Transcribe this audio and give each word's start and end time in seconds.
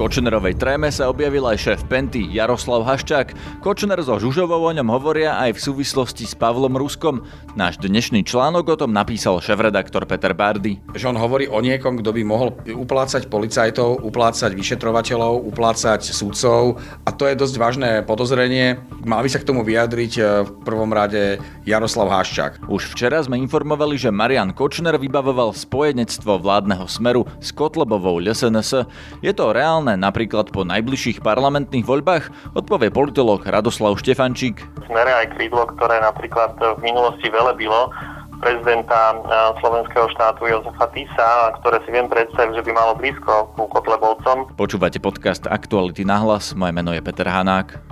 Kočnerovej 0.00 0.56
tréme 0.56 0.88
sa 0.88 1.12
objavil 1.12 1.44
aj 1.44 1.60
šéf 1.60 1.80
Penty 1.84 2.24
Jaroslav 2.32 2.88
Haščák. 2.88 3.60
Kočner 3.60 4.00
so 4.00 4.16
Žužovou 4.16 4.64
o 4.64 4.72
ňom 4.72 4.88
hovoria 4.88 5.36
aj 5.36 5.60
v 5.60 5.60
súvislosti 5.60 6.24
s 6.24 6.32
Pavlom 6.32 6.72
Ruskom. 6.72 7.20
Náš 7.52 7.76
dnešný 7.84 8.24
článok 8.24 8.64
o 8.72 8.76
tom 8.80 8.96
napísal 8.96 9.44
šéf-redaktor 9.44 10.08
Peter 10.08 10.32
Bardy. 10.32 10.80
Že 10.96 11.12
on 11.12 11.20
hovorí 11.20 11.52
o 11.52 11.60
niekom, 11.60 12.00
kto 12.00 12.16
by 12.16 12.22
mohol 12.24 12.56
uplácať 12.64 13.28
policajtov, 13.28 14.00
uplácať 14.00 14.56
vyšetrovateľov, 14.56 15.44
uplácať 15.52 16.00
sudcov 16.00 16.80
a 17.04 17.12
to 17.12 17.28
je 17.28 17.36
dosť 17.36 17.54
vážne 17.60 17.90
podozrenie. 18.00 18.80
Mal 19.04 19.20
by 19.20 19.28
sa 19.28 19.36
k 19.36 19.52
tomu 19.52 19.68
vyjadriť 19.68 20.12
e, 20.16 20.22
v 20.48 20.50
prvom 20.64 20.96
rade 20.96 21.44
Jaroslav 21.68 22.08
Haščák. 22.08 22.72
Už 22.72 22.88
včera 22.96 23.20
sme 23.20 23.36
informovali, 23.36 24.00
že 24.00 24.08
Marian 24.08 24.56
Kočner 24.56 24.96
vybavoval 24.96 25.52
spojenectvo 25.52 26.40
vládneho 26.40 26.88
smeru 26.88 27.28
s 27.36 27.52
Kotlebovou 27.52 28.16
LSNS. 28.16 28.88
Je 29.20 29.32
to 29.36 29.52
reálne 29.52 29.89
reálne 29.90 30.06
napríklad 30.06 30.54
po 30.54 30.62
najbližších 30.62 31.18
parlamentných 31.18 31.82
voľbách, 31.82 32.54
odpovie 32.54 32.94
politolog 32.94 33.42
Radoslav 33.42 33.98
Štefančík. 33.98 34.62
Smere 34.86 35.10
aj 35.10 35.34
krídlo, 35.34 35.66
ktoré 35.74 35.98
napríklad 35.98 36.54
v 36.78 36.80
minulosti 36.86 37.26
velebilo 37.26 37.90
prezidenta 38.38 39.18
slovenského 39.58 40.06
štátu 40.14 40.46
Jozefa 40.46 40.86
Tisa, 40.94 41.58
ktoré 41.58 41.82
si 41.82 41.90
viem 41.90 42.06
predstaviť, 42.06 42.62
že 42.62 42.64
by 42.64 42.70
malo 42.70 42.92
blízko 43.02 43.50
ku 43.58 43.66
Kotlebovcom. 43.66 44.54
Počúvate 44.54 45.02
podcast 45.02 45.50
Aktuality 45.50 46.06
na 46.06 46.22
hlas, 46.22 46.54
moje 46.54 46.70
meno 46.70 46.94
je 46.94 47.02
Peter 47.02 47.26
Hanák. 47.26 47.82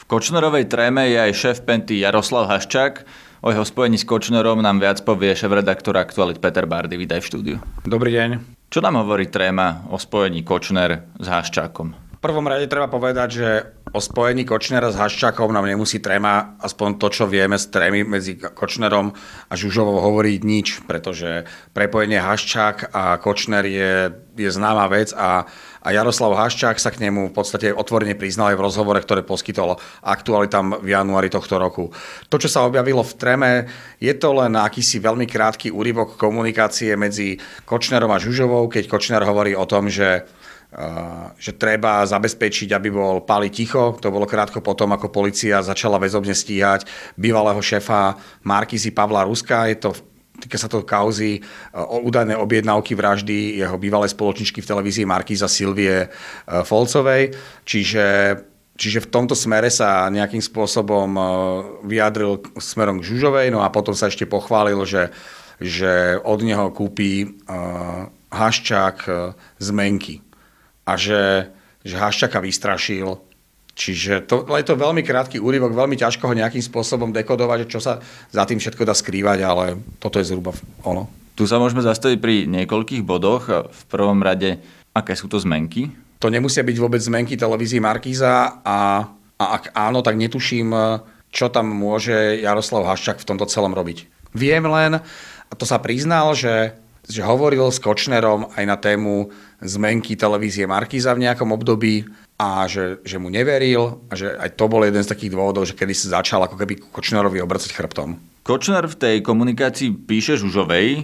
V 0.00 0.04
Kočnerovej 0.08 0.64
tréme 0.72 1.12
je 1.12 1.18
aj 1.20 1.32
šéf 1.36 1.58
Penty 1.68 2.00
Jaroslav 2.00 2.48
Haščák. 2.48 3.04
O 3.46 3.54
jeho 3.54 3.62
spojení 3.62 3.94
s 3.94 4.02
Kočnerom 4.02 4.58
nám 4.58 4.82
viac 4.82 4.98
povie 5.06 5.30
šéf-redaktor 5.30 5.94
Aktualit 5.94 6.42
Peter 6.42 6.66
Bardy. 6.66 6.98
Vítaj 6.98 7.22
v 7.22 7.26
štúdiu. 7.30 7.56
Dobrý 7.86 8.10
deň. 8.10 8.42
Čo 8.66 8.82
nám 8.82 8.98
hovorí 9.06 9.30
tréma 9.30 9.86
o 9.86 10.02
spojení 10.02 10.42
Kočner 10.42 11.06
s 11.14 11.26
Haščákom? 11.30 11.94
Prvom 12.26 12.50
rade 12.50 12.66
treba 12.66 12.90
povedať, 12.90 13.28
že 13.30 13.48
o 13.94 14.02
spojení 14.02 14.42
Kočnera 14.42 14.90
s 14.90 14.98
Haščákom 14.98 15.54
nám 15.54 15.70
nemusí 15.70 16.02
tréma, 16.02 16.58
aspoň 16.58 16.98
to, 16.98 17.06
čo 17.06 17.30
vieme 17.30 17.54
z 17.54 17.70
trémy 17.70 18.02
medzi 18.02 18.34
Kočnerom 18.34 19.14
a 19.46 19.54
Žužovou 19.54 20.02
hovoriť 20.02 20.42
nič, 20.42 20.82
pretože 20.90 21.46
prepojenie 21.70 22.18
Haščák 22.18 22.90
a 22.90 23.22
Kočner 23.22 23.62
je, 23.70 24.10
je 24.34 24.50
známa 24.50 24.90
vec 24.90 25.14
a 25.14 25.46
a 25.86 25.94
Jaroslav 25.94 26.34
Haščák 26.34 26.82
sa 26.82 26.90
k 26.90 26.98
nemu 26.98 27.30
v 27.30 27.34
podstate 27.38 27.70
otvorene 27.70 28.18
priznal 28.18 28.50
aj 28.50 28.58
v 28.58 28.64
rozhovore, 28.66 28.98
ktoré 28.98 29.22
poskytol 29.22 29.78
aktualitám 30.02 30.82
v 30.82 30.90
januári 30.90 31.30
tohto 31.30 31.62
roku. 31.62 31.94
To, 32.26 32.42
čo 32.42 32.50
sa 32.50 32.66
objavilo 32.66 33.06
v 33.06 33.14
Treme, 33.14 33.52
je 34.02 34.10
to 34.18 34.34
len 34.34 34.58
akýsi 34.58 34.98
veľmi 34.98 35.30
krátky 35.30 35.70
úryvok 35.70 36.18
komunikácie 36.18 36.98
medzi 36.98 37.38
Kočnerom 37.62 38.10
a 38.10 38.18
Žužovou, 38.18 38.66
keď 38.66 38.90
Kočner 38.90 39.22
hovorí 39.22 39.54
o 39.54 39.62
tom, 39.62 39.86
že 39.86 40.26
že 41.40 41.56
treba 41.56 42.04
zabezpečiť, 42.04 42.68
aby 42.76 42.88
bol 42.92 43.24
Pali 43.24 43.48
ticho. 43.48 43.96
To 43.96 44.12
bolo 44.12 44.28
krátko 44.28 44.60
potom, 44.60 44.92
ako 44.92 45.08
policia 45.08 45.64
začala 45.64 45.96
väzobne 45.96 46.36
stíhať 46.36 46.84
bývalého 47.16 47.58
šéfa 47.64 48.12
Markizy 48.44 48.92
Pavla 48.92 49.24
Ruska. 49.24 49.72
Je 49.72 49.80
to 49.80 49.90
Týka 50.36 50.60
sa 50.60 50.68
to 50.68 50.84
kauzy 50.84 51.40
e, 51.40 51.42
o 51.72 52.04
údajné 52.04 52.36
objednávky 52.36 52.92
vraždy 52.92 53.56
jeho 53.56 53.80
bývalej 53.80 54.12
spoločničky 54.12 54.60
v 54.60 54.68
televízii 54.68 55.08
Markíza 55.08 55.48
Silvie 55.48 56.04
e, 56.04 56.08
Folcovej. 56.60 57.32
Čiže 57.64 58.04
Čiže 58.76 59.08
v 59.08 59.12
tomto 59.12 59.32
smere 59.32 59.72
sa 59.72 60.04
nejakým 60.12 60.44
spôsobom 60.44 61.16
vyjadril 61.88 62.44
smerom 62.60 63.00
k 63.00 63.08
Žužovej, 63.08 63.48
no 63.48 63.64
a 63.64 63.72
potom 63.72 63.96
sa 63.96 64.12
ešte 64.12 64.28
pochválil, 64.28 64.76
že, 64.84 65.16
že 65.56 66.20
od 66.20 66.44
neho 66.44 66.68
kúpi 66.76 67.40
Haščák 68.28 69.08
zmenky 69.56 70.25
a 70.86 70.92
že, 70.94 71.50
že 71.82 71.98
Haščáka 71.98 72.38
vystrašil 72.38 73.18
Čiže 73.76 74.24
to, 74.24 74.48
je 74.48 74.64
to 74.64 74.72
veľmi 74.72 75.04
krátky 75.04 75.36
úryvok, 75.36 75.76
veľmi 75.76 76.00
ťažko 76.00 76.32
ho 76.32 76.34
nejakým 76.34 76.64
spôsobom 76.64 77.12
dekodovať, 77.12 77.68
čo 77.68 77.76
sa 77.76 78.00
za 78.32 78.48
tým 78.48 78.56
všetko 78.56 78.88
dá 78.88 78.96
skrývať, 78.96 79.44
ale 79.44 79.76
toto 80.00 80.16
je 80.16 80.24
zhruba 80.24 80.56
ono. 80.80 81.12
Tu 81.36 81.44
sa 81.44 81.60
môžeme 81.60 81.84
zastaviť 81.84 82.16
pri 82.16 82.48
niekoľkých 82.48 83.04
bodoch. 83.04 83.52
V 83.52 83.82
prvom 83.92 84.24
rade, 84.24 84.56
aké 84.96 85.12
sú 85.12 85.28
to 85.28 85.36
zmenky? 85.36 85.92
To 86.24 86.32
nemusia 86.32 86.64
byť 86.64 86.76
vôbec 86.80 87.04
zmenky 87.04 87.36
televízii 87.36 87.84
Markíza 87.84 88.64
a, 88.64 89.04
a 89.36 89.44
ak 89.60 89.76
áno, 89.76 90.00
tak 90.00 90.16
netuším, 90.16 90.72
čo 91.28 91.52
tam 91.52 91.68
môže 91.68 92.40
Jaroslav 92.40 92.88
Haščák 92.88 93.20
v 93.20 93.28
tomto 93.28 93.44
celom 93.44 93.76
robiť. 93.76 94.08
Viem 94.32 94.64
len, 94.72 95.04
a 95.44 95.52
to 95.52 95.68
sa 95.68 95.76
priznal, 95.76 96.32
že, 96.32 96.72
že 97.04 97.20
hovoril 97.20 97.68
s 97.68 97.76
Kočnerom 97.76 98.48
aj 98.56 98.64
na 98.64 98.80
tému 98.80 99.28
zmenky 99.62 100.16
televízie 100.16 100.68
Markíza 100.68 101.16
v 101.16 101.28
nejakom 101.28 101.52
období, 101.52 102.04
a 102.36 102.68
že, 102.68 103.00
že 103.00 103.16
mu 103.16 103.32
neveril 103.32 104.04
a 104.12 104.12
že 104.12 104.28
aj 104.36 104.60
to 104.60 104.68
bol 104.68 104.84
jeden 104.84 105.00
z 105.00 105.08
takých 105.08 105.32
dôvodov, 105.32 105.64
že 105.64 105.72
kedy 105.72 105.96
sa 105.96 106.20
začal 106.20 106.44
ako 106.44 106.60
keby 106.60 106.76
Kočnerovi 106.92 107.40
obracať 107.40 107.72
chrbtom. 107.72 108.20
Kočner 108.44 108.86
v 108.86 108.94
tej 108.94 109.16
komunikácii 109.24 110.06
píše 110.06 110.38
Žužovej, 110.38 110.88
e, 110.94 111.02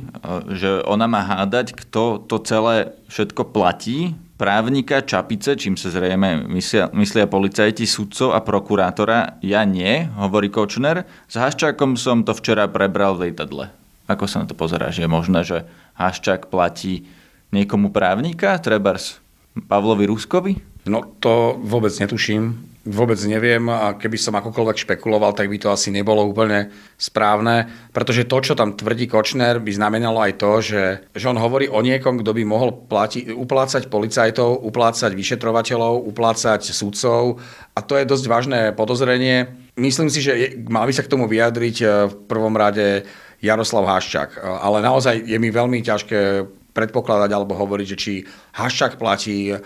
že 0.54 0.84
ona 0.84 1.08
má 1.08 1.24
hádať, 1.24 1.74
kto 1.74 2.22
to 2.28 2.36
celé 2.44 2.94
všetko 3.10 3.50
platí, 3.50 4.14
právnika 4.36 5.02
Čapice, 5.02 5.56
čím 5.58 5.74
sa 5.74 5.90
zrejme 5.90 6.46
myslia, 6.52 6.92
myslia 6.94 7.26
policajti, 7.26 7.88
sudcov 7.88 8.36
a 8.36 8.44
prokurátora. 8.44 9.42
Ja 9.42 9.64
nie, 9.66 10.06
hovorí 10.20 10.52
Kočner. 10.52 11.08
S 11.26 11.34
Haščákom 11.40 11.96
som 11.98 12.22
to 12.22 12.36
včera 12.36 12.68
prebral 12.68 13.16
v 13.18 13.32
lietadle. 13.32 13.72
Ako 14.06 14.28
sa 14.28 14.44
na 14.44 14.46
to 14.46 14.54
pozerá, 14.54 14.92
že 14.92 15.06
je 15.06 15.10
možné, 15.10 15.40
že 15.42 15.64
Haščák 15.96 16.52
platí 16.52 17.08
niekomu 17.52 17.92
právnika, 17.92 18.56
trebárs 18.58 19.20
Pavlovi 19.68 20.08
Ruskovi? 20.08 20.52
No 20.88 21.06
to 21.22 21.60
vôbec 21.62 21.94
netuším, 21.94 22.72
vôbec 22.82 23.14
neviem 23.22 23.62
a 23.70 23.94
keby 23.94 24.18
som 24.18 24.34
akokoľvek 24.34 24.82
špekuloval, 24.82 25.30
tak 25.38 25.46
by 25.46 25.54
to 25.62 25.70
asi 25.70 25.94
nebolo 25.94 26.26
úplne 26.26 26.74
správne, 26.98 27.70
pretože 27.94 28.26
to, 28.26 28.42
čo 28.42 28.58
tam 28.58 28.74
tvrdí 28.74 29.06
Kočner, 29.06 29.62
by 29.62 29.70
znamenalo 29.70 30.18
aj 30.18 30.32
to, 30.42 30.52
že, 30.58 30.84
že 31.14 31.30
on 31.30 31.38
hovorí 31.38 31.70
o 31.70 31.78
niekom, 31.78 32.18
kto 32.18 32.34
by 32.34 32.42
mohol 32.42 32.74
plati, 32.74 33.30
uplácať 33.30 33.86
policajtov, 33.86 34.66
uplácať 34.66 35.14
vyšetrovateľov, 35.14 36.02
uplácať 36.10 36.66
sudcov 36.66 37.38
a 37.78 37.80
to 37.86 37.94
je 37.94 38.08
dosť 38.08 38.24
vážne 38.26 38.60
podozrenie. 38.74 39.54
Myslím 39.78 40.10
si, 40.10 40.18
že 40.18 40.32
je, 40.34 40.46
mal 40.66 40.90
by 40.90 40.92
sa 40.92 41.06
k 41.06 41.12
tomu 41.14 41.30
vyjadriť 41.30 41.76
e, 41.78 41.86
v 42.10 42.14
prvom 42.26 42.58
rade 42.58 43.06
Jaroslav 43.38 43.86
Haščák, 43.86 44.42
ale 44.42 44.82
naozaj 44.82 45.22
je 45.22 45.38
mi 45.38 45.50
veľmi 45.50 45.82
ťažké 45.82 46.46
predpokladať 46.72 47.30
alebo 47.32 47.56
hovoriť, 47.56 47.86
že 47.86 47.96
či 48.00 48.12
Haščák 48.56 48.96
platí 48.96 49.52
e, 49.52 49.56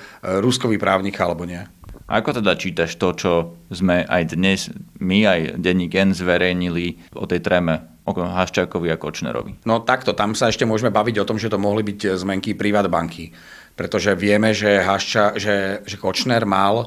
ruskový 0.43 0.77
právnik 0.77 1.19
alebo 1.19 1.47
nie. 1.47 1.63
Ako 2.07 2.39
teda 2.39 2.55
čítaš 2.55 2.95
to, 3.03 3.09
čo 3.19 3.33
sme 3.67 4.07
aj 4.07 4.39
dnes, 4.39 4.71
my 5.03 5.27
aj 5.27 5.41
denní 5.59 5.91
Gen 5.91 6.15
zverejnili 6.15 7.11
o 7.19 7.27
tej 7.27 7.43
tréme 7.43 7.83
o 8.07 8.15
Haščákovi 8.15 8.95
a 8.95 9.01
Kočnerovi? 9.01 9.67
No 9.67 9.83
takto, 9.83 10.15
tam 10.15 10.39
sa 10.39 10.47
ešte 10.47 10.63
môžeme 10.63 10.95
baviť 10.95 11.19
o 11.19 11.27
tom, 11.27 11.35
že 11.35 11.51
to 11.51 11.59
mohli 11.59 11.83
byť 11.83 12.15
zmenky 12.15 12.55
privát 12.55 12.87
banky. 12.87 13.35
Pretože 13.75 14.15
vieme, 14.15 14.55
že, 14.55 14.79
Hašča, 14.79 15.35
že, 15.35 15.83
že 15.83 15.97
Kočner 15.99 16.47
mal 16.47 16.87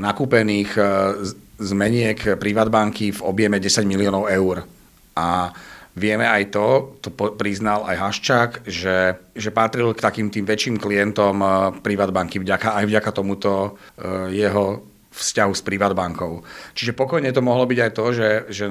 nakúpených 0.00 0.70
e, 0.80 0.82
zmeniek 1.60 2.40
privát 2.40 2.72
banky 2.72 3.12
v 3.12 3.20
objeme 3.28 3.60
10 3.60 3.84
miliónov 3.84 4.32
eur. 4.32 4.64
A 5.12 5.52
Vieme 5.98 6.30
aj 6.30 6.54
to, 6.54 6.96
to 7.02 7.10
priznal 7.12 7.82
aj 7.84 7.96
Haščák, 7.98 8.50
že, 8.64 9.18
že 9.34 9.50
patril 9.50 9.90
k 9.92 10.04
takým 10.04 10.30
tým 10.30 10.46
väčším 10.46 10.78
klientom 10.78 11.36
eh, 11.42 11.50
Privatbanky 11.82 12.38
vďaka, 12.38 12.78
aj 12.78 12.84
vďaka 12.86 13.10
tomuto 13.10 13.74
eh, 13.98 14.30
jeho 14.32 14.86
vzťahu 15.10 15.52
s 15.52 15.62
Privatbankou. 15.66 16.46
Čiže 16.78 16.94
pokojne 16.94 17.34
to 17.34 17.42
mohlo 17.42 17.66
byť 17.66 17.78
aj 17.82 17.90
to, 17.90 18.04
že, 18.14 18.30
že 18.54 18.64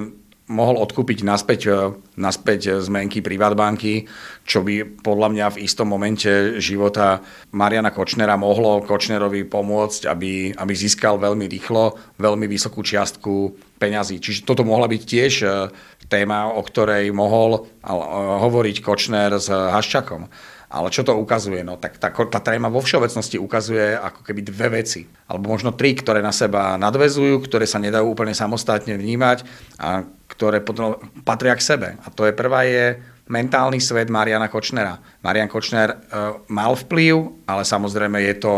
mohol 0.48 0.80
odkúpiť 0.80 1.28
naspäť, 1.28 1.62
e, 1.68 1.76
naspäť 2.16 2.80
zmenky 2.80 3.20
Privatbanky, 3.20 4.08
čo 4.48 4.64
by 4.64 5.04
podľa 5.04 5.28
mňa 5.36 5.46
v 5.54 5.62
istom 5.68 5.92
momente 5.92 6.60
života 6.64 7.20
Mariana 7.52 7.92
Kočnera 7.92 8.40
mohlo 8.40 8.80
Kočnerovi 8.80 9.44
pomôcť, 9.44 10.08
aby, 10.08 10.56
aby 10.56 10.74
získal 10.74 11.20
veľmi 11.20 11.52
rýchlo 11.52 12.00
veľmi 12.16 12.48
vysokú 12.48 12.80
čiastku 12.80 13.60
peňazí. 13.76 14.24
Čiže 14.24 14.48
toto 14.48 14.64
mohla 14.64 14.88
byť 14.88 15.02
tiež 15.04 15.34
e, 15.44 15.48
téma, 16.08 16.52
o 16.52 16.64
ktorej 16.64 17.12
mohol 17.12 17.64
e, 17.64 17.88
hovoriť 18.44 18.76
Kočner 18.84 19.36
s 19.36 19.52
Haščakom. 19.52 20.28
Ale 20.68 20.92
čo 20.92 21.08
to 21.08 21.16
ukazuje? 21.16 21.64
No, 21.64 21.80
tak 21.80 21.96
tá, 21.96 22.12
tá 22.12 22.40
tréma 22.44 22.68
vo 22.68 22.84
všeobecnosti 22.84 23.40
ukazuje 23.40 23.96
ako 23.96 24.20
keby 24.20 24.44
dve 24.44 24.84
veci, 24.84 25.08
alebo 25.32 25.56
možno 25.56 25.72
tri, 25.72 25.96
ktoré 25.96 26.20
na 26.20 26.36
seba 26.36 26.76
nadvezujú, 26.76 27.40
ktoré 27.40 27.64
sa 27.64 27.80
nedajú 27.80 28.04
úplne 28.04 28.36
samostatne 28.36 29.00
vnímať 29.00 29.48
a 29.80 30.04
ktoré 30.28 30.60
potom 30.60 31.00
patria 31.24 31.56
k 31.56 31.64
sebe. 31.64 31.88
A 32.04 32.12
to 32.12 32.28
je 32.28 32.36
prvá 32.36 32.68
je 32.68 33.00
mentálny 33.32 33.80
svet 33.80 34.12
Mariana 34.12 34.52
Kočnera. 34.52 35.00
Marian 35.24 35.48
Kočner 35.48 35.96
e, 35.96 35.98
mal 36.52 36.76
vplyv, 36.76 37.48
ale 37.48 37.64
samozrejme 37.64 38.20
je 38.28 38.36
to 38.36 38.54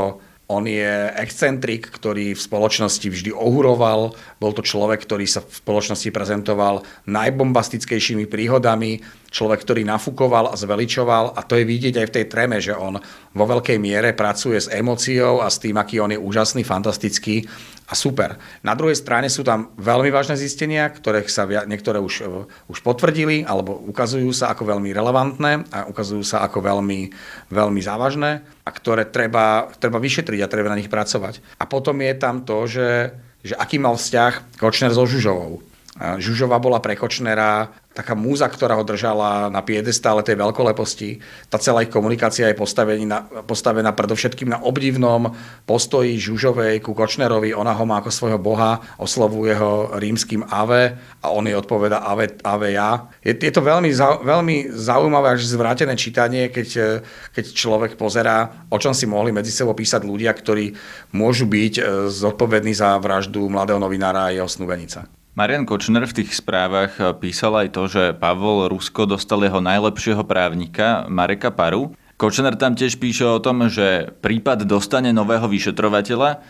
On 0.50 0.66
je 0.66 1.14
excentrik, 1.22 1.94
ktorý 1.94 2.34
v 2.34 2.42
spoločnosti 2.42 3.06
vždy 3.06 3.30
ohuroval. 3.30 4.18
Bol 4.42 4.52
to 4.58 4.66
človek, 4.66 5.06
ktorý 5.06 5.30
sa 5.30 5.46
v 5.46 5.54
spoločnosti 5.54 6.10
prezentoval 6.10 6.82
najbombastickejšími 7.06 8.26
príhodami. 8.26 8.98
Človek, 9.30 9.62
ktorý 9.62 9.86
nafúkoval 9.86 10.50
a 10.50 10.58
zveličoval. 10.58 11.38
A 11.38 11.46
to 11.46 11.54
je 11.54 11.70
vidieť 11.70 12.02
aj 12.02 12.08
v 12.10 12.16
tej 12.18 12.26
treme, 12.26 12.58
že 12.58 12.74
on 12.74 12.98
vo 13.38 13.46
veľkej 13.46 13.78
miere 13.78 14.18
pracuje 14.18 14.58
s 14.58 14.74
emóciou 14.74 15.46
a 15.46 15.54
s 15.54 15.62
tým, 15.62 15.78
aký 15.78 16.02
on 16.02 16.18
je 16.18 16.18
úžasný, 16.18 16.66
fantastický 16.66 17.46
a 17.90 17.94
super. 17.98 18.38
Na 18.62 18.78
druhej 18.78 18.94
strane 18.94 19.34
sú 19.34 19.42
tam 19.42 19.74
veľmi 19.82 20.14
vážne 20.14 20.38
zistenia, 20.38 20.86
ktoré 20.86 21.26
sa 21.26 21.50
niektoré 21.66 21.98
už, 21.98 22.16
e, 22.22 22.46
už 22.70 22.86
potvrdili 22.86 23.42
alebo 23.42 23.74
ukazujú 23.90 24.30
sa 24.30 24.54
ako 24.54 24.70
veľmi 24.70 24.94
relevantné 24.94 25.66
a 25.74 25.90
ukazujú 25.90 26.22
sa 26.22 26.46
ako 26.46 26.62
veľmi, 26.62 27.10
veľmi 27.50 27.82
závažné 27.82 28.46
a 28.62 28.70
ktoré 28.70 29.10
treba, 29.10 29.74
treba 29.82 29.98
vyšetriť 29.98 30.40
a 30.46 30.52
treba 30.52 30.70
na 30.70 30.78
nich 30.78 30.94
pracovať. 30.94 31.42
A 31.58 31.66
potom 31.66 31.98
je 31.98 32.14
tam 32.14 32.46
to, 32.46 32.70
že, 32.70 33.10
že 33.42 33.58
aký 33.58 33.82
mal 33.82 33.98
vzťah 33.98 34.62
Kočner 34.62 34.94
so 34.94 35.10
Žužovou. 35.10 35.69
Žužova 36.00 36.56
bola 36.64 36.80
pre 36.80 36.96
Kočnera 36.96 37.68
taká 37.92 38.16
múza, 38.16 38.48
ktorá 38.48 38.80
ho 38.80 38.88
držala 38.88 39.52
na 39.52 39.60
piedestále 39.60 40.24
tej 40.24 40.40
veľkoleposti. 40.40 41.20
Tá 41.52 41.60
celá 41.60 41.84
ich 41.84 41.92
komunikácia 41.92 42.48
je 42.48 42.56
postavená, 42.56 43.28
postavená 43.44 43.92
predovšetkým 43.92 44.48
na 44.48 44.64
obdivnom 44.64 45.36
postoji 45.68 46.16
Žužovej 46.16 46.80
ku 46.80 46.96
Kočnerovi. 46.96 47.52
Ona 47.52 47.76
ho 47.76 47.84
má 47.84 48.00
ako 48.00 48.16
svojho 48.16 48.40
boha, 48.40 48.80
oslovuje 48.96 49.60
ho 49.60 50.00
rímským 50.00 50.48
Ave 50.48 50.96
a 51.20 51.36
on 51.36 51.44
jej 51.44 51.60
odpoveda 51.60 52.00
Ave, 52.08 52.40
ave 52.48 52.80
ja. 52.80 53.12
Je, 53.20 53.36
je 53.36 53.52
to 53.52 53.60
veľmi, 53.60 53.92
veľmi 54.24 54.72
zaujímavé 54.72 55.36
až 55.36 55.52
zvrátené 55.52 56.00
čítanie, 56.00 56.48
keď, 56.48 57.04
keď 57.36 57.46
človek 57.52 57.92
pozerá, 58.00 58.64
o 58.72 58.80
čom 58.80 58.96
si 58.96 59.04
mohli 59.04 59.36
medzi 59.36 59.52
sebou 59.52 59.76
písať 59.76 60.08
ľudia, 60.08 60.32
ktorí 60.32 60.72
môžu 61.12 61.44
byť 61.44 61.74
e, 61.76 61.82
zodpovední 62.08 62.72
za 62.72 62.96
vraždu 62.96 63.52
mladého 63.52 63.82
novinára 63.82 64.32
a 64.32 64.34
jeho 64.34 64.48
snúbenica. 64.48 65.19
Marian 65.40 65.64
Kočner 65.64 66.04
v 66.04 66.20
tých 66.20 66.36
správach 66.36 67.00
písal 67.24 67.56
aj 67.64 67.72
to, 67.72 67.88
že 67.88 68.04
Pavol 68.12 68.68
Rusko 68.68 69.08
dostal 69.08 69.40
jeho 69.48 69.64
najlepšieho 69.64 70.28
právnika 70.28 71.08
Mareka 71.08 71.48
Paru. 71.56 71.96
Kočner 72.20 72.60
tam 72.60 72.76
tiež 72.76 73.00
píše 73.00 73.24
o 73.24 73.40
tom, 73.40 73.72
že 73.72 74.12
prípad 74.20 74.68
dostane 74.68 75.16
nového 75.16 75.48
vyšetrovateľa. 75.48 76.44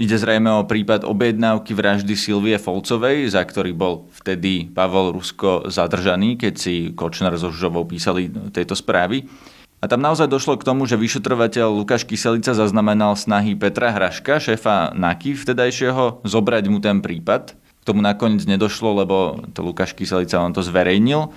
Ide 0.00 0.16
zrejme 0.16 0.48
o 0.48 0.64
prípad 0.64 1.04
objednávky 1.04 1.76
vraždy 1.76 2.16
Silvie 2.16 2.56
Folcovej, 2.56 3.28
za 3.28 3.44
ktorý 3.44 3.76
bol 3.76 4.08
vtedy 4.24 4.64
Pavol 4.64 5.12
Rusko 5.12 5.68
zadržaný, 5.68 6.40
keď 6.40 6.54
si 6.56 6.74
Kočner 6.96 7.36
so 7.36 7.52
Žovou 7.52 7.84
písali 7.84 8.32
tejto 8.48 8.72
správy. 8.72 9.28
A 9.84 9.92
tam 9.92 10.00
naozaj 10.00 10.32
došlo 10.32 10.56
k 10.56 10.64
tomu, 10.64 10.88
že 10.88 10.96
vyšetrovateľ 10.96 11.68
Lukáš 11.68 12.08
Kyselica 12.08 12.56
zaznamenal 12.56 13.12
snahy 13.12 13.52
Petra 13.60 13.92
Hraška, 13.92 14.40
šéfa 14.40 14.96
NAKY 14.96 15.36
vtedajšieho, 15.36 16.24
zobrať 16.24 16.64
mu 16.72 16.80
ten 16.80 17.04
prípad 17.04 17.60
k 17.82 17.88
tomu 17.90 17.98
nakoniec 17.98 18.46
nedošlo, 18.46 19.02
lebo 19.02 19.42
to 19.50 19.66
Lukáš 19.66 19.98
Kyselica 19.98 20.38
on 20.38 20.54
to 20.54 20.62
zverejnil. 20.62 21.34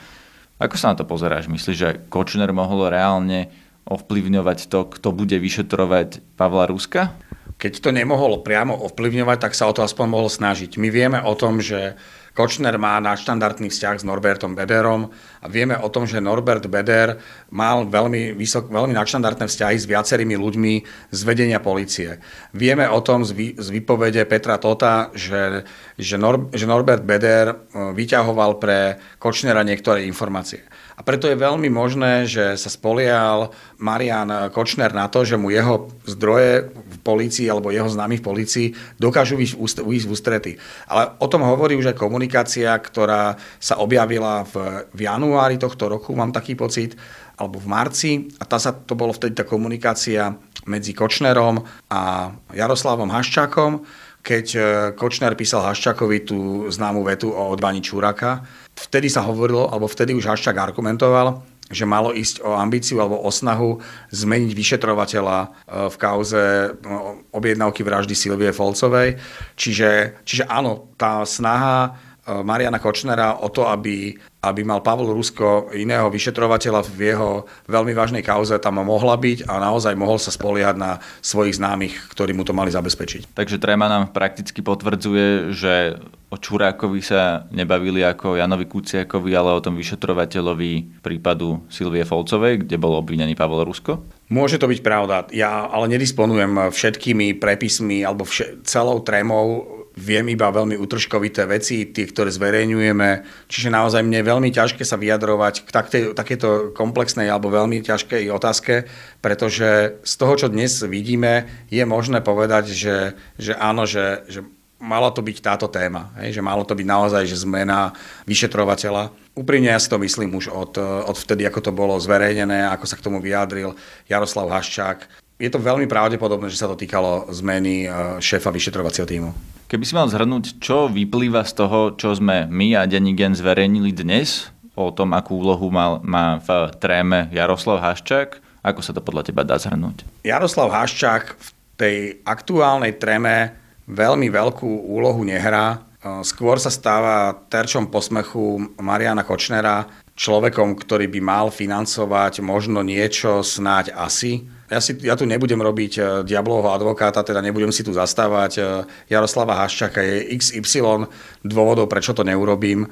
Ako 0.61 0.77
sa 0.77 0.93
na 0.93 0.95
to 0.95 1.03
pozeráš? 1.03 1.49
Myslíš, 1.49 1.77
že 1.77 1.89
Kočner 2.07 2.53
mohol 2.53 2.87
reálne 2.93 3.49
ovplyvňovať 3.89 4.69
to, 4.69 4.85
kto 4.93 5.09
bude 5.09 5.35
vyšetrovať 5.35 6.21
Pavla 6.37 6.69
Ruska? 6.69 7.17
Keď 7.57 7.81
to 7.81 7.89
nemohol 7.89 8.45
priamo 8.45 8.77
ovplyvňovať, 8.77 9.37
tak 9.41 9.53
sa 9.57 9.65
o 9.65 9.73
to 9.73 9.81
aspoň 9.81 10.05
mohol 10.05 10.29
snažiť. 10.29 10.77
My 10.77 10.93
vieme 10.93 11.19
o 11.25 11.33
tom, 11.33 11.59
že 11.59 11.97
Kočner 12.35 12.75
má 12.75 12.99
nadštandardný 12.99 13.71
vzťah 13.71 14.03
s 14.03 14.03
Norbertom 14.03 14.59
Bederom 14.59 15.07
a 15.39 15.47
vieme 15.47 15.79
o 15.79 15.87
tom, 15.87 16.03
že 16.03 16.19
Norbert 16.19 16.67
Beder 16.67 17.15
mal 17.47 17.87
veľmi, 17.87 18.35
vysok, 18.35 18.67
veľmi 18.67 18.91
nadštandardné 18.91 19.47
vzťahy 19.47 19.79
s 19.79 19.87
viacerými 19.87 20.35
ľuďmi 20.35 20.73
z 21.15 21.19
vedenia 21.23 21.63
policie. 21.63 22.19
Vieme 22.51 22.91
o 22.91 22.99
tom 22.99 23.23
z, 23.23 23.31
vý, 23.31 23.47
z 23.55 23.71
výpovede 23.71 24.19
Petra 24.27 24.59
Tota, 24.59 25.15
že, 25.15 25.63
že, 25.95 26.19
Nor, 26.19 26.51
že 26.51 26.67
Norbert 26.67 27.07
Beder 27.07 27.55
e, 27.55 27.55
vyťahoval 27.95 28.59
pre 28.59 28.99
Kočnera 29.15 29.63
niektoré 29.63 30.03
informácie. 30.03 30.67
A 30.95 31.03
preto 31.03 31.27
je 31.27 31.35
veľmi 31.35 31.67
možné, 31.67 32.23
že 32.23 32.55
sa 32.55 32.71
spolial 32.71 33.51
Marian 33.75 34.47
Kočner 34.55 34.95
na 34.95 35.11
to, 35.11 35.27
že 35.27 35.35
mu 35.35 35.51
jeho 35.51 35.91
zdroje 36.07 36.71
v 36.71 36.97
polícii 37.03 37.51
alebo 37.51 37.75
jeho 37.75 37.91
známy 37.91 38.23
v 38.23 38.25
polícii 38.25 38.67
dokážu 38.95 39.35
ísť 39.35 40.07
v 40.07 40.11
ústrety. 40.15 40.51
Ale 40.87 41.19
o 41.19 41.27
tom 41.27 41.43
hovorí 41.43 41.75
už 41.75 41.91
aj 41.91 41.99
komunikácia, 41.99 42.71
ktorá 42.79 43.35
sa 43.59 43.75
objavila 43.83 44.47
v, 44.47 44.87
v 44.95 44.99
januári 45.03 45.59
tohto 45.59 45.91
roku, 45.91 46.15
mám 46.15 46.31
taký 46.31 46.55
pocit, 46.55 46.95
alebo 47.35 47.59
v 47.59 47.67
marci. 47.67 48.11
A 48.39 48.47
tá 48.47 48.55
sa, 48.55 48.71
to 48.71 48.95
bolo 48.95 49.11
vtedy 49.11 49.35
tá 49.35 49.43
komunikácia 49.43 50.31
medzi 50.65 50.95
Kočnerom 50.95 51.61
a 51.91 52.31
Jaroslavom 52.55 53.11
Haščákom, 53.11 53.83
keď 54.25 54.45
e, 54.57 54.59
Kočner 54.97 55.37
písal 55.37 55.61
Haščákovi 55.61 56.25
tú 56.25 56.65
známu 56.73 57.05
vetu 57.05 57.29
o 57.29 57.53
odbaní 57.53 57.85
Čuraka, 57.85 58.41
vtedy 58.73 59.05
sa 59.05 59.21
hovorilo, 59.21 59.69
alebo 59.69 59.85
vtedy 59.85 60.17
už 60.17 60.25
Haščák 60.25 60.57
argumentoval, 60.57 61.45
že 61.69 61.85
malo 61.85 62.09
ísť 62.09 62.41
o 62.41 62.57
ambíciu 62.57 63.01
alebo 63.01 63.21
o 63.21 63.29
snahu 63.29 63.77
zmeniť 64.09 64.51
vyšetrovateľa 64.57 65.37
e, 65.45 65.47
v 65.93 65.95
kauze 66.01 66.73
no, 66.81 67.21
objednávky 67.29 67.85
vraždy 67.85 68.17
Silvie 68.17 68.49
Folcovej. 68.49 69.21
Čiže, 69.53 70.21
čiže 70.25 70.49
áno, 70.49 70.89
tá 70.97 71.21
snaha 71.21 71.93
e, 72.25 72.41
Mariana 72.41 72.81
Kočnera 72.81 73.37
o 73.45 73.53
to, 73.53 73.69
aby 73.69 74.17
aby 74.45 74.61
mal 74.61 74.85
Pavol 74.85 75.09
Rusko 75.17 75.73
iného 75.73 76.05
vyšetrovateľa 76.13 76.85
v 76.85 77.13
jeho 77.13 77.29
veľmi 77.65 77.97
vážnej 77.97 78.21
kauze, 78.21 78.53
tam 78.61 78.77
mohla 78.85 79.17
byť 79.17 79.49
a 79.49 79.57
naozaj 79.57 79.97
mohol 79.97 80.21
sa 80.21 80.29
spoliehať 80.29 80.75
na 80.77 81.01
svojich 81.25 81.57
známych, 81.57 82.13
ktorí 82.13 82.37
mu 82.37 82.45
to 82.45 82.53
mali 82.53 82.69
zabezpečiť. 82.69 83.33
Takže 83.33 83.57
Trema 83.57 83.89
nám 83.89 84.13
prakticky 84.13 84.61
potvrdzuje, 84.61 85.55
že 85.55 85.97
o 86.29 86.37
Čurákovi 86.37 86.99
sa 86.99 87.47
nebavili 87.49 88.03
ako 88.03 88.35
Janovi 88.35 88.67
Kuciakovi, 88.67 89.31
ale 89.31 89.55
o 89.55 89.63
tom 89.63 89.79
vyšetrovateľovi 89.79 91.01
prípadu 91.01 91.63
Silvie 91.71 92.03
Folcovej, 92.03 92.65
kde 92.67 92.75
bol 92.75 92.97
obvinený 92.99 93.33
Pavol 93.37 93.63
Rusko? 93.63 94.03
Môže 94.27 94.57
to 94.57 94.65
byť 94.65 94.81
pravda. 94.81 95.29
Ja 95.31 95.69
ale 95.69 95.85
nedisponujem 95.85 96.73
všetkými 96.73 97.37
prepismi 97.37 98.01
alebo 98.01 98.25
vše, 98.25 98.65
celou 98.65 98.99
trémou 99.05 99.74
viem 99.95 100.27
iba 100.27 100.51
veľmi 100.51 100.75
utržkovité 100.75 101.47
veci, 101.47 101.87
tie, 101.87 102.05
ktoré 102.05 102.27
zverejňujeme. 102.31 103.09
Čiže 103.47 103.71
naozaj 103.71 104.03
mne 104.03 104.19
je 104.21 104.29
veľmi 104.29 104.49
ťažké 104.51 104.83
sa 104.83 104.99
vyjadrovať 104.99 105.65
k 105.65 105.69
takej, 105.71 106.03
takéto 106.13 106.75
komplexnej 106.75 107.31
alebo 107.31 107.51
veľmi 107.51 107.79
ťažkej 107.79 108.27
otázke, 108.31 108.85
pretože 109.23 109.99
z 110.03 110.13
toho, 110.19 110.33
čo 110.35 110.47
dnes 110.51 110.83
vidíme, 110.83 111.47
je 111.71 111.83
možné 111.87 112.19
povedať, 112.19 112.75
že, 112.75 113.15
že 113.39 113.55
áno, 113.55 113.87
že, 113.87 114.27
že 114.27 114.43
mala 114.75 115.09
to 115.09 115.23
byť 115.23 115.37
táto 115.39 115.67
téma, 115.71 116.11
hej, 116.19 116.37
že 116.39 116.41
malo 116.43 116.67
to 116.67 116.75
byť 116.75 116.87
naozaj 116.87 117.23
že 117.23 117.47
zmena 117.47 117.95
vyšetrovateľa. 118.27 119.15
Úprimne 119.35 119.71
ja 119.71 119.79
si 119.79 119.87
to 119.87 119.99
myslím 119.99 120.35
už 120.35 120.51
od, 120.51 120.75
od 120.79 121.15
vtedy, 121.15 121.47
ako 121.47 121.59
to 121.63 121.71
bolo 121.71 121.95
zverejnené, 121.95 122.67
ako 122.67 122.85
sa 122.85 122.99
k 122.99 123.03
tomu 123.03 123.23
vyjadril 123.23 123.75
Jaroslav 124.11 124.51
Haščák. 124.51 125.07
Je 125.39 125.51
to 125.51 125.59
veľmi 125.59 125.87
pravdepodobné, 125.87 126.47
že 126.47 126.59
sa 126.59 126.71
to 126.71 126.79
týkalo 126.79 127.27
zmeny 127.31 127.87
eh, 127.87 127.91
šéfa 128.19 128.51
vyšetrovacieho 128.51 129.07
týmu. 129.07 129.54
Keby 129.65 129.81
si 129.81 129.97
mal 129.97 130.05
zhrnúť, 130.05 130.61
čo 130.61 130.85
vyplýva 130.85 131.41
z 131.41 131.57
toho, 131.57 131.97
čo 131.97 132.13
sme 132.13 132.45
my 132.45 132.77
a 132.77 132.85
Denní 132.85 133.17
zverejnili 133.17 133.89
dnes, 133.97 134.53
o 134.77 134.93
tom, 134.93 135.17
akú 135.17 135.41
úlohu 135.41 135.73
mal, 135.73 136.05
má 136.05 136.37
v 136.37 136.69
tréme 136.77 137.33
Jaroslav 137.33 137.81
Haščák, 137.81 138.61
ako 138.61 138.79
sa 138.85 138.93
to 138.93 139.01
podľa 139.01 139.25
teba 139.25 139.41
dá 139.41 139.57
zhrnúť? 139.57 140.05
Jaroslav 140.21 140.69
Haščák 140.69 141.23
v 141.33 141.47
tej 141.81 141.97
aktuálnej 142.29 142.93
tréme 143.01 143.57
veľmi 143.89 144.29
veľkú 144.29 144.85
úlohu 144.85 145.25
nehrá. 145.25 145.81
Skôr 146.21 146.61
sa 146.61 146.69
stáva 146.69 147.33
terčom 147.49 147.89
posmechu 147.89 148.77
Mariana 148.77 149.25
Kočnera, 149.25 149.89
človekom, 150.13 150.77
ktorý 150.77 151.09
by 151.09 151.21
mal 151.25 151.45
financovať 151.49 152.45
možno 152.45 152.85
niečo 152.85 153.41
snáď 153.41 153.97
asi, 153.97 154.45
ja, 154.69 154.79
si, 154.81 154.97
ja 155.05 155.13
tu 155.13 155.29
nebudem 155.29 155.61
robiť 155.61 155.93
uh, 155.97 156.05
diablovho 156.25 156.73
advokáta, 156.73 157.21
teda 157.21 157.41
nebudem 157.41 157.69
si 157.69 157.85
tu 157.85 157.93
zastávať 157.93 158.53
uh, 158.57 158.65
Jaroslava 159.05 159.61
Haščaka. 159.61 160.01
Je 160.01 160.33
XY 160.37 161.09
dôvodov, 161.45 161.85
prečo 161.85 162.17
to 162.17 162.25
neurobím, 162.25 162.89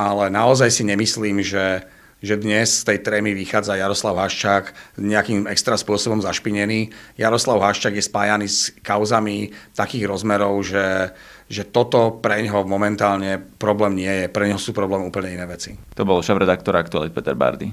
ale 0.00 0.32
naozaj 0.32 0.72
si 0.72 0.82
nemyslím, 0.88 1.44
že, 1.44 1.84
že 2.24 2.40
dnes 2.40 2.72
z 2.72 2.88
tej 2.88 2.98
trémy 3.04 3.36
vychádza 3.36 3.76
Jaroslav 3.76 4.16
Haščák 4.16 4.96
nejakým 4.96 5.44
extra 5.44 5.76
spôsobom 5.76 6.24
zašpinený. 6.24 6.88
Jaroslav 7.20 7.60
Haščák 7.60 8.00
je 8.00 8.04
spájaný 8.08 8.48
s 8.48 8.72
kauzami 8.80 9.52
takých 9.76 10.08
rozmerov, 10.08 10.56
že, 10.64 11.12
že 11.52 11.68
toto 11.68 12.16
pre 12.16 12.40
ňoho 12.48 12.64
momentálne 12.64 13.36
problém 13.60 14.00
nie 14.00 14.14
je. 14.24 14.26
Pre 14.32 14.48
ňoho 14.48 14.60
sú 14.60 14.72
problém 14.72 15.04
úplne 15.04 15.36
iné 15.36 15.44
veci. 15.44 15.76
To 16.00 16.08
bol 16.08 16.24
šéf-redaktor 16.24 16.80
Aktualit 16.80 17.12
Peter 17.12 17.36
Bardy. 17.36 17.68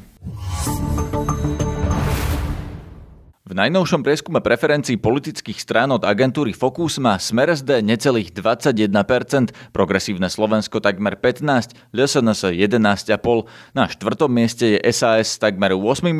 V 3.47 3.55
najnovšom 3.55 4.03
prieskume 4.03 4.43
preferencií 4.43 4.99
politických 4.99 5.55
strán 5.63 5.95
od 5.95 6.03
agentúry 6.03 6.51
Focus 6.51 6.99
má 6.99 7.15
Smer 7.15 7.55
SD 7.55 7.79
necelých 7.79 8.35
21%, 8.35 8.91
progresívne 9.71 10.27
Slovensko 10.27 10.83
takmer 10.83 11.15
15%, 11.15 11.95
LSNS 11.95 12.51
11,5%. 12.51 13.47
Na 13.71 13.87
štvrtom 13.87 14.27
mieste 14.27 14.75
je 14.75 14.79
SAS 14.91 15.39
s 15.39 15.39
takmer 15.39 15.71
8%, 15.71 16.11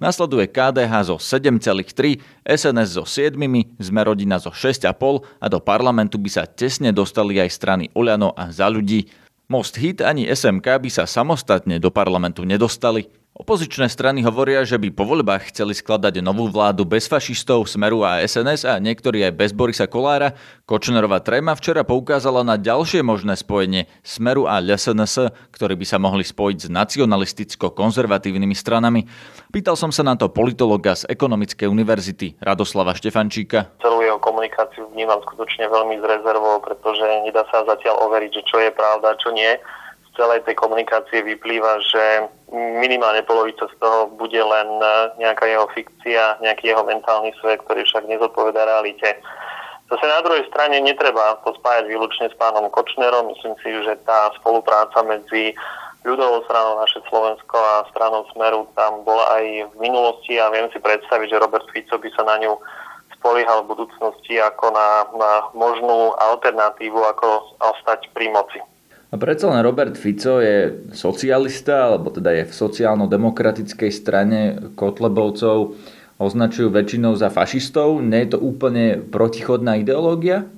nasleduje 0.00 0.48
KDH 0.48 1.12
zo 1.12 1.20
7,3%, 1.20 2.24
SNS 2.48 2.96
so 2.96 3.04
7%, 3.04 3.36
Sme 3.76 4.00
rodina 4.00 4.40
zo 4.40 4.56
6,5% 4.56 5.36
a 5.36 5.46
do 5.52 5.60
parlamentu 5.60 6.16
by 6.16 6.32
sa 6.32 6.48
tesne 6.48 6.96
dostali 6.96 7.44
aj 7.44 7.52
strany 7.52 7.84
Oľano 7.92 8.32
a 8.32 8.48
Za 8.48 8.72
ľudí. 8.72 9.04
Most 9.52 9.76
Hit 9.76 10.00
ani 10.00 10.24
SMK 10.24 10.80
by 10.80 10.88
sa 10.88 11.04
samostatne 11.04 11.76
do 11.76 11.92
parlamentu 11.92 12.48
nedostali. 12.48 13.20
Opozičné 13.42 13.90
strany 13.90 14.22
hovoria, 14.22 14.62
že 14.62 14.78
by 14.78 14.94
po 14.94 15.02
voľbách 15.02 15.50
chceli 15.50 15.74
skladať 15.74 16.22
novú 16.22 16.46
vládu 16.46 16.86
bez 16.86 17.10
fašistov, 17.10 17.66
Smeru 17.66 18.06
a 18.06 18.22
SNS 18.22 18.62
a 18.62 18.78
niektorí 18.78 19.18
aj 19.26 19.34
bez 19.34 19.50
Borisa 19.50 19.90
Kolára. 19.90 20.38
Kočnerová 20.62 21.18
tréma 21.18 21.58
včera 21.58 21.82
poukázala 21.82 22.46
na 22.46 22.54
ďalšie 22.54 23.02
možné 23.02 23.34
spojenie 23.34 23.90
Smeru 24.06 24.46
a 24.46 24.62
LSNS, 24.62 25.34
ktorí 25.58 25.74
by 25.74 25.82
sa 25.82 25.98
mohli 25.98 26.22
spojiť 26.22 26.58
s 26.62 26.68
nacionalisticko-konzervatívnymi 26.70 28.54
stranami. 28.54 29.10
Pýtal 29.50 29.74
som 29.74 29.90
sa 29.90 30.06
na 30.06 30.14
to 30.14 30.30
politologa 30.30 30.94
z 30.94 31.10
Ekonomickej 31.10 31.66
univerzity 31.66 32.38
Radoslava 32.38 32.94
Štefančíka. 32.94 33.74
Celú 33.82 34.06
jeho 34.06 34.22
komunikáciu 34.22 34.86
vnímam 34.94 35.18
skutočne 35.18 35.66
veľmi 35.66 35.98
z 35.98 36.04
rezervou, 36.06 36.62
pretože 36.62 37.26
nedá 37.26 37.42
sa 37.50 37.66
zatiaľ 37.66 38.06
overiť, 38.06 38.38
že 38.38 38.42
čo 38.46 38.62
je 38.62 38.70
pravda, 38.70 39.18
čo 39.18 39.34
nie 39.34 39.58
celej 40.16 40.44
tej 40.44 40.54
komunikácie 40.56 41.24
vyplýva, 41.24 41.80
že 41.80 42.04
minimálne 42.52 43.24
polovica 43.24 43.64
z 43.66 43.74
toho 43.80 44.12
bude 44.12 44.38
len 44.38 44.68
e, 44.78 44.86
nejaká 45.24 45.48
jeho 45.48 45.66
fikcia, 45.72 46.38
nejaký 46.44 46.70
jeho 46.70 46.84
mentálny 46.84 47.32
svet, 47.40 47.64
ktorý 47.64 47.82
však 47.88 48.04
nezodpoveda 48.06 48.68
realite. 48.68 49.16
Zase 49.88 50.04
na 50.08 50.20
druhej 50.24 50.48
strane 50.48 50.80
netreba 50.80 51.40
to 51.44 51.52
spájať 51.60 51.84
výlučne 51.88 52.32
s 52.32 52.36
pánom 52.40 52.68
Kočnerom. 52.72 53.28
Myslím 53.28 53.56
si, 53.60 53.68
že 53.84 53.96
tá 54.08 54.32
spolupráca 54.40 55.04
medzi 55.04 55.52
ľudovou 56.04 56.42
stranou 56.48 56.80
naše 56.80 57.04
Slovensko 57.06 57.56
a 57.56 57.86
stranou 57.92 58.26
Smeru 58.32 58.66
tam 58.74 59.04
bola 59.06 59.38
aj 59.38 59.44
v 59.70 59.74
minulosti 59.78 60.40
a 60.40 60.50
viem 60.50 60.66
si 60.72 60.80
predstaviť, 60.80 61.28
že 61.30 61.42
Robert 61.42 61.68
Fico 61.70 62.00
by 62.00 62.08
sa 62.16 62.24
na 62.26 62.40
ňu 62.42 62.58
spoliehal 63.20 63.62
v 63.62 63.78
budúcnosti 63.78 64.34
ako 64.42 64.74
na, 64.74 65.06
na 65.14 65.32
možnú 65.54 66.10
alternatívu, 66.18 66.98
ako 66.98 67.54
ostať 67.62 68.10
pri 68.10 68.34
moci. 68.34 68.58
A 69.12 69.20
predsa 69.20 69.52
len 69.52 69.60
Robert 69.60 69.92
Fico 70.00 70.40
je 70.40 70.88
socialista, 70.96 71.92
alebo 71.92 72.08
teda 72.08 72.32
je 72.32 72.48
v 72.48 72.52
sociálno-demokratickej 72.56 73.90
strane 73.92 74.40
Kotlebovcov, 74.72 75.76
označujú 76.16 76.72
väčšinou 76.72 77.12
za 77.20 77.28
fašistov. 77.28 78.00
Nie 78.00 78.24
je 78.24 78.34
to 78.34 78.38
úplne 78.40 79.04
protichodná 79.12 79.76
ideológia? 79.76 80.48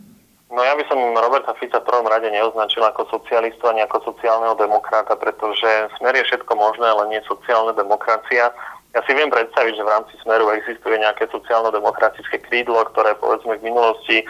No 0.54 0.62
ja 0.62 0.78
by 0.78 0.86
som 0.86 1.02
Roberta 1.18 1.50
Fica 1.58 1.82
v 1.82 1.88
prvom 1.90 2.06
rade 2.06 2.30
neoznačil 2.30 2.86
ako 2.86 3.10
socialistu 3.10 3.66
ani 3.66 3.82
ako 3.82 4.14
sociálneho 4.14 4.54
demokrata, 4.54 5.18
pretože 5.18 5.90
smer 5.98 6.14
je 6.14 6.22
všetko 6.30 6.54
možné, 6.54 6.86
ale 6.86 7.10
nie 7.10 7.18
sociálna 7.26 7.74
demokracia. 7.74 8.54
Ja 8.94 9.02
si 9.02 9.18
viem 9.18 9.34
predstaviť, 9.34 9.74
že 9.74 9.82
v 9.82 9.92
rámci 9.98 10.14
smeru 10.22 10.54
existuje 10.54 10.94
nejaké 11.02 11.26
sociálno-demokratické 11.34 12.38
krídlo, 12.46 12.86
ktoré 12.94 13.18
povedzme 13.18 13.58
v 13.58 13.66
minulosti 13.66 14.22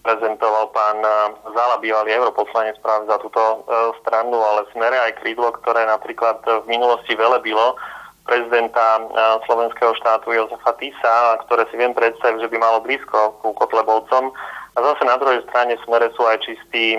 prezentoval 0.00 0.72
pán 0.72 0.98
eh, 1.00 1.14
Zala, 1.52 1.76
bývalý 1.80 2.16
europoslanec 2.16 2.80
práve 2.80 3.06
za 3.08 3.16
túto 3.20 3.40
eh, 3.40 3.92
stranu, 4.04 4.40
ale 4.40 4.68
smere 4.72 4.96
aj 4.96 5.20
krídlo, 5.20 5.52
ktoré 5.60 5.84
napríklad 5.86 6.40
v 6.44 6.66
minulosti 6.68 7.12
velebilo 7.16 7.76
prezidenta 8.24 9.00
eh, 9.00 9.04
slovenského 9.44 9.92
štátu 10.00 10.32
Jozefa 10.32 10.72
Tisa, 10.80 11.40
ktoré 11.46 11.68
si 11.68 11.76
viem 11.76 11.92
predstaviť, 11.92 12.40
že 12.40 12.50
by 12.50 12.56
malo 12.56 12.78
blízko 12.80 13.40
ku 13.44 13.52
Kotlebovcom. 13.56 14.32
A 14.70 14.78
zase 14.86 15.02
na 15.02 15.18
druhej 15.18 15.42
strane 15.50 15.74
smere 15.82 16.14
sú 16.14 16.22
aj 16.30 16.46
čistí 16.46 16.94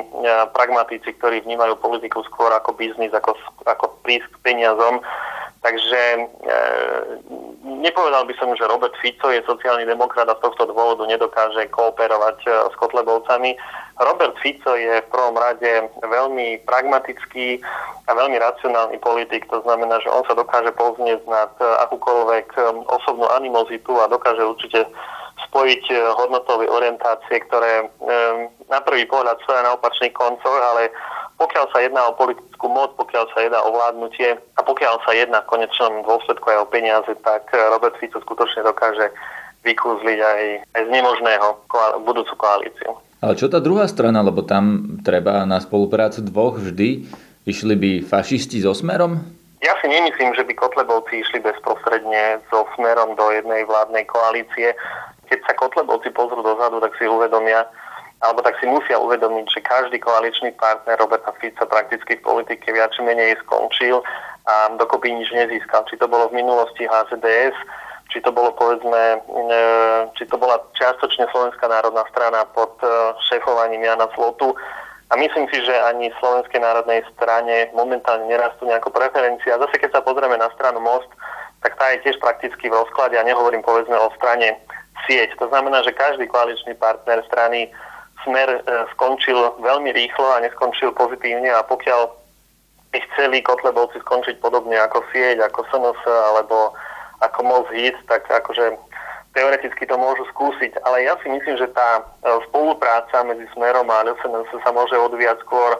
pragmatici, 0.51 1.07
ktorí 1.15 1.39
vnímajú 1.47 1.79
politiku 1.79 2.19
skôr 2.27 2.51
ako 2.51 2.75
biznis, 2.75 3.15
ako, 3.15 3.31
ako 3.63 3.95
prísť 4.03 4.27
k 4.27 4.37
peniazom. 4.43 4.99
Takže 5.63 6.01
e, 6.19 6.21
nepovedal 7.61 8.25
by 8.25 8.33
som, 8.37 8.53
že 8.57 8.67
Robert 8.67 8.93
Fico 9.01 9.29
je 9.29 9.45
sociálny 9.45 9.85
demokrat 9.85 10.25
a 10.29 10.37
z 10.37 10.43
tohto 10.43 10.69
dôvodu 10.69 11.05
nedokáže 11.05 11.69
kooperovať 11.69 12.37
e, 12.45 12.49
s 12.69 12.75
Kotlebovcami. 12.77 13.53
Robert 14.01 14.35
Fico 14.41 14.73
je 14.73 15.01
v 15.01 15.11
prvom 15.13 15.37
rade 15.37 15.89
veľmi 16.01 16.65
pragmatický 16.65 17.61
a 18.09 18.11
veľmi 18.17 18.37
racionálny 18.41 18.97
politik. 18.97 19.45
To 19.53 19.61
znamená, 19.61 20.01
že 20.01 20.09
on 20.09 20.25
sa 20.25 20.33
dokáže 20.33 20.73
povznieť 20.73 21.21
nad 21.29 21.53
e, 21.61 21.65
akúkoľvek 21.85 22.47
e, 22.57 22.61
osobnú 22.89 23.29
animozitu 23.29 23.93
a 24.01 24.09
dokáže 24.09 24.41
určite 24.41 24.89
spojiť 25.49 25.89
hodnotové 26.21 26.69
orientácie, 26.69 27.41
ktoré 27.49 27.89
na 28.69 28.79
prvý 28.85 29.09
pohľad 29.09 29.41
sú 29.41 29.49
na 29.49 29.73
opačných 29.73 30.13
koncoch, 30.13 30.53
ale 30.53 30.93
pokiaľ 31.41 31.65
sa 31.73 31.81
jedná 31.81 32.05
o 32.05 32.13
politickú 32.13 32.69
moc, 32.69 32.93
pokiaľ 33.01 33.25
sa 33.33 33.39
jedná 33.41 33.59
o 33.65 33.73
vládnutie 33.73 34.37
a 34.37 34.61
pokiaľ 34.61 35.01
sa 35.01 35.11
jedná 35.17 35.41
v 35.41 35.49
konečnom 35.57 36.05
dôsledku 36.05 36.45
aj 36.53 36.61
o 36.61 36.69
peniaze, 36.69 37.09
tak 37.25 37.49
Robert 37.49 37.97
Fico 37.97 38.21
skutočne 38.21 38.61
dokáže 38.61 39.09
vykúzliť 39.65 40.19
aj, 40.21 40.41
aj 40.77 40.81
z 40.85 40.89
nemožného 40.93 41.47
koal- 41.65 41.97
budúcu 42.05 42.33
koalíciu. 42.37 42.93
Ale 43.21 43.37
čo 43.37 43.49
tá 43.49 43.61
druhá 43.61 43.85
strana, 43.85 44.21
lebo 44.21 44.45
tam 44.45 44.97
treba 45.01 45.45
na 45.45 45.61
spoluprácu 45.61 46.25
dvoch 46.25 46.57
vždy, 46.57 47.05
išli 47.45 47.75
by 47.77 47.91
fašisti 48.05 48.61
so 48.61 48.73
smerom? 48.73 49.21
Ja 49.61 49.77
si 49.77 49.85
nemyslím, 49.85 50.33
že 50.33 50.41
by 50.41 50.57
Kotlebovci 50.57 51.21
išli 51.21 51.37
bezprostredne 51.37 52.41
so 52.49 52.65
smerom 52.73 53.13
do 53.13 53.29
jednej 53.29 53.61
vládnej 53.69 54.09
koalície. 54.09 54.73
Keď 55.29 55.39
sa 55.45 55.53
Kotlebovci 55.53 56.09
pozrú 56.17 56.41
dozadu, 56.41 56.81
tak 56.81 56.97
si 56.97 57.05
uvedomia, 57.05 57.69
alebo 58.21 58.45
tak 58.45 58.53
si 58.61 58.69
musia 58.69 59.01
uvedomiť, 59.01 59.45
že 59.49 59.65
každý 59.65 59.97
koaličný 59.97 60.53
partner 60.53 60.93
Roberta 61.01 61.33
Fica 61.41 61.65
prakticky 61.65 62.21
v 62.21 62.25
politike 62.25 62.69
viac 62.69 62.93
či 62.93 63.01
menej 63.01 63.33
skončil 63.41 64.05
a 64.45 64.69
dokopy 64.77 65.09
nič 65.09 65.33
nezískal. 65.33 65.85
Či 65.89 65.97
to 65.97 66.05
bolo 66.05 66.29
v 66.29 66.37
minulosti 66.37 66.85
HZDS, 66.85 67.57
či 68.13 68.21
to 68.21 68.29
bolo 68.29 68.53
povedzme, 68.53 69.17
e, 69.17 69.57
či 70.19 70.29
to 70.29 70.37
bola 70.37 70.61
čiastočne 70.77 71.25
Slovenská 71.33 71.65
národná 71.65 72.05
strana 72.13 72.45
pod 72.53 72.77
e, 72.85 72.87
šéfovaním 73.25 73.89
Jana 73.89 74.05
Slotu. 74.13 74.53
A 75.11 75.17
myslím 75.17 75.49
si, 75.51 75.59
že 75.65 75.75
ani 75.89 76.13
Slovenskej 76.21 76.61
národnej 76.61 77.03
strane 77.17 77.73
momentálne 77.73 78.29
nerastú 78.29 78.69
nejakú 78.69 78.93
preferencia. 78.93 79.59
Zase 79.59 79.75
keď 79.81 79.97
sa 79.97 80.05
pozrieme 80.05 80.37
na 80.37 80.47
stranu 80.55 80.79
Most, 80.79 81.09
tak 81.65 81.73
tá 81.75 81.89
je 81.93 82.05
tiež 82.05 82.21
prakticky 82.21 82.69
v 82.69 82.77
rozklade 82.77 83.17
a 83.17 83.27
nehovorím 83.27 83.65
povedzme 83.65 83.97
o 83.97 84.13
strane 84.15 84.61
sieť. 85.09 85.35
To 85.41 85.49
znamená, 85.49 85.83
že 85.83 85.97
každý 85.97 86.29
koaličný 86.29 86.77
partner 86.79 87.21
strany 87.27 87.69
smer 88.23 88.49
e, 88.49 88.59
skončil 88.95 89.37
veľmi 89.61 89.91
rýchlo 89.91 90.27
a 90.37 90.41
neskončil 90.43 90.93
pozitívne 90.93 91.49
a 91.49 91.65
pokiaľ 91.65 92.09
by 92.91 92.99
chceli 93.11 93.39
Kotlebovci 93.39 94.03
skončiť 94.03 94.43
podobne 94.43 94.75
ako 94.75 95.03
sieť, 95.15 95.39
ako 95.39 95.63
SNS 95.71 95.99
alebo 96.05 96.75
ako 97.23 97.39
Moz 97.45 97.67
Hit, 97.71 97.95
tak 98.11 98.27
akože 98.27 98.75
teoreticky 99.31 99.87
to 99.87 99.95
môžu 99.95 100.27
skúsiť. 100.35 100.75
Ale 100.83 101.07
ja 101.07 101.15
si 101.23 101.31
myslím, 101.31 101.55
že 101.55 101.71
tá 101.71 101.99
e, 101.99 102.01
spolupráca 102.51 103.23
medzi 103.23 103.47
Smerom 103.55 103.87
a 103.87 104.03
SNS 104.03 104.51
sa 104.59 104.71
môže 104.75 104.95
odvíjať 104.97 105.39
skôr 105.47 105.79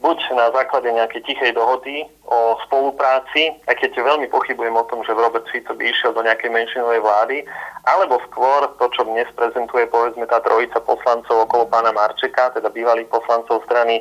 buď 0.00 0.18
na 0.32 0.48
základe 0.50 0.88
nejakej 0.88 1.22
tichej 1.28 1.52
dohody 1.52 2.08
o 2.24 2.56
spolupráci, 2.64 3.52
aj 3.68 3.76
keď 3.76 4.00
veľmi 4.00 4.32
pochybujem 4.32 4.72
o 4.72 4.88
tom, 4.88 5.04
že 5.04 5.12
Robert 5.12 5.44
Fico 5.52 5.76
by 5.76 5.84
išiel 5.92 6.16
do 6.16 6.24
nejakej 6.24 6.48
menšinovej 6.48 7.00
vlády, 7.04 7.44
alebo 7.84 8.16
skôr 8.32 8.64
to, 8.80 8.88
čo 8.96 9.04
dnes 9.04 9.28
prezentuje 9.36 9.84
povedzme 9.92 10.24
tá 10.24 10.40
trojica 10.40 10.80
poslancov 10.80 11.44
okolo 11.44 11.68
pána 11.68 11.92
Marčeka, 11.92 12.56
teda 12.56 12.72
bývalých 12.72 13.12
poslancov 13.12 13.60
strany 13.68 14.00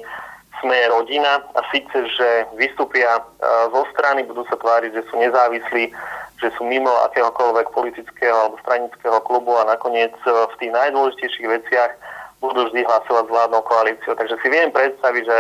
sme 0.60 0.76
rodina 0.92 1.40
a 1.56 1.62
síce, 1.72 1.96
že 2.16 2.48
vystúpia 2.60 3.20
e, 3.20 3.22
zo 3.72 3.84
strany, 3.96 4.28
budú 4.28 4.44
sa 4.52 4.60
tváriť, 4.60 4.92
že 4.92 5.08
sú 5.08 5.16
nezávislí, 5.20 5.92
že 6.40 6.48
sú 6.56 6.68
mimo 6.68 6.92
akéhokoľvek 7.12 7.72
politického 7.72 8.36
alebo 8.36 8.60
stranického 8.64 9.20
klubu 9.24 9.56
a 9.56 9.68
nakoniec 9.72 10.12
e, 10.28 10.32
v 10.32 10.54
tých 10.60 10.72
najdôležitejších 10.76 11.48
veciach 11.48 11.92
budú 12.44 12.68
vždy 12.68 12.88
hlasovať 12.88 13.24
s 13.28 13.34
vládnou 13.36 13.62
koalíciou. 13.68 14.16
Takže 14.16 14.36
si 14.40 14.48
viem 14.48 14.72
predstaviť, 14.72 15.24
že 15.28 15.38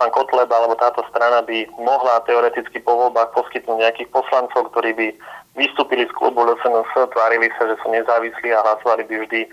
pán 0.00 0.08
Kotleba 0.16 0.56
alebo 0.56 0.80
táto 0.80 1.04
strana 1.12 1.44
by 1.44 1.68
mohla 1.76 2.24
teoreticky 2.24 2.80
po 2.80 2.96
voľbách 2.96 3.36
poskytnúť 3.36 3.76
nejakých 3.84 4.08
poslancov, 4.08 4.72
ktorí 4.72 4.96
by 4.96 5.06
vystúpili 5.60 6.08
z 6.08 6.12
klubu 6.16 6.40
LSNS, 6.48 7.12
tvárili 7.12 7.52
sa, 7.60 7.68
že 7.68 7.76
sú 7.84 7.92
nezávislí 7.92 8.48
a 8.56 8.64
hlasovali 8.64 9.04
by 9.04 9.14
vždy 9.28 9.40
e, 9.44 9.48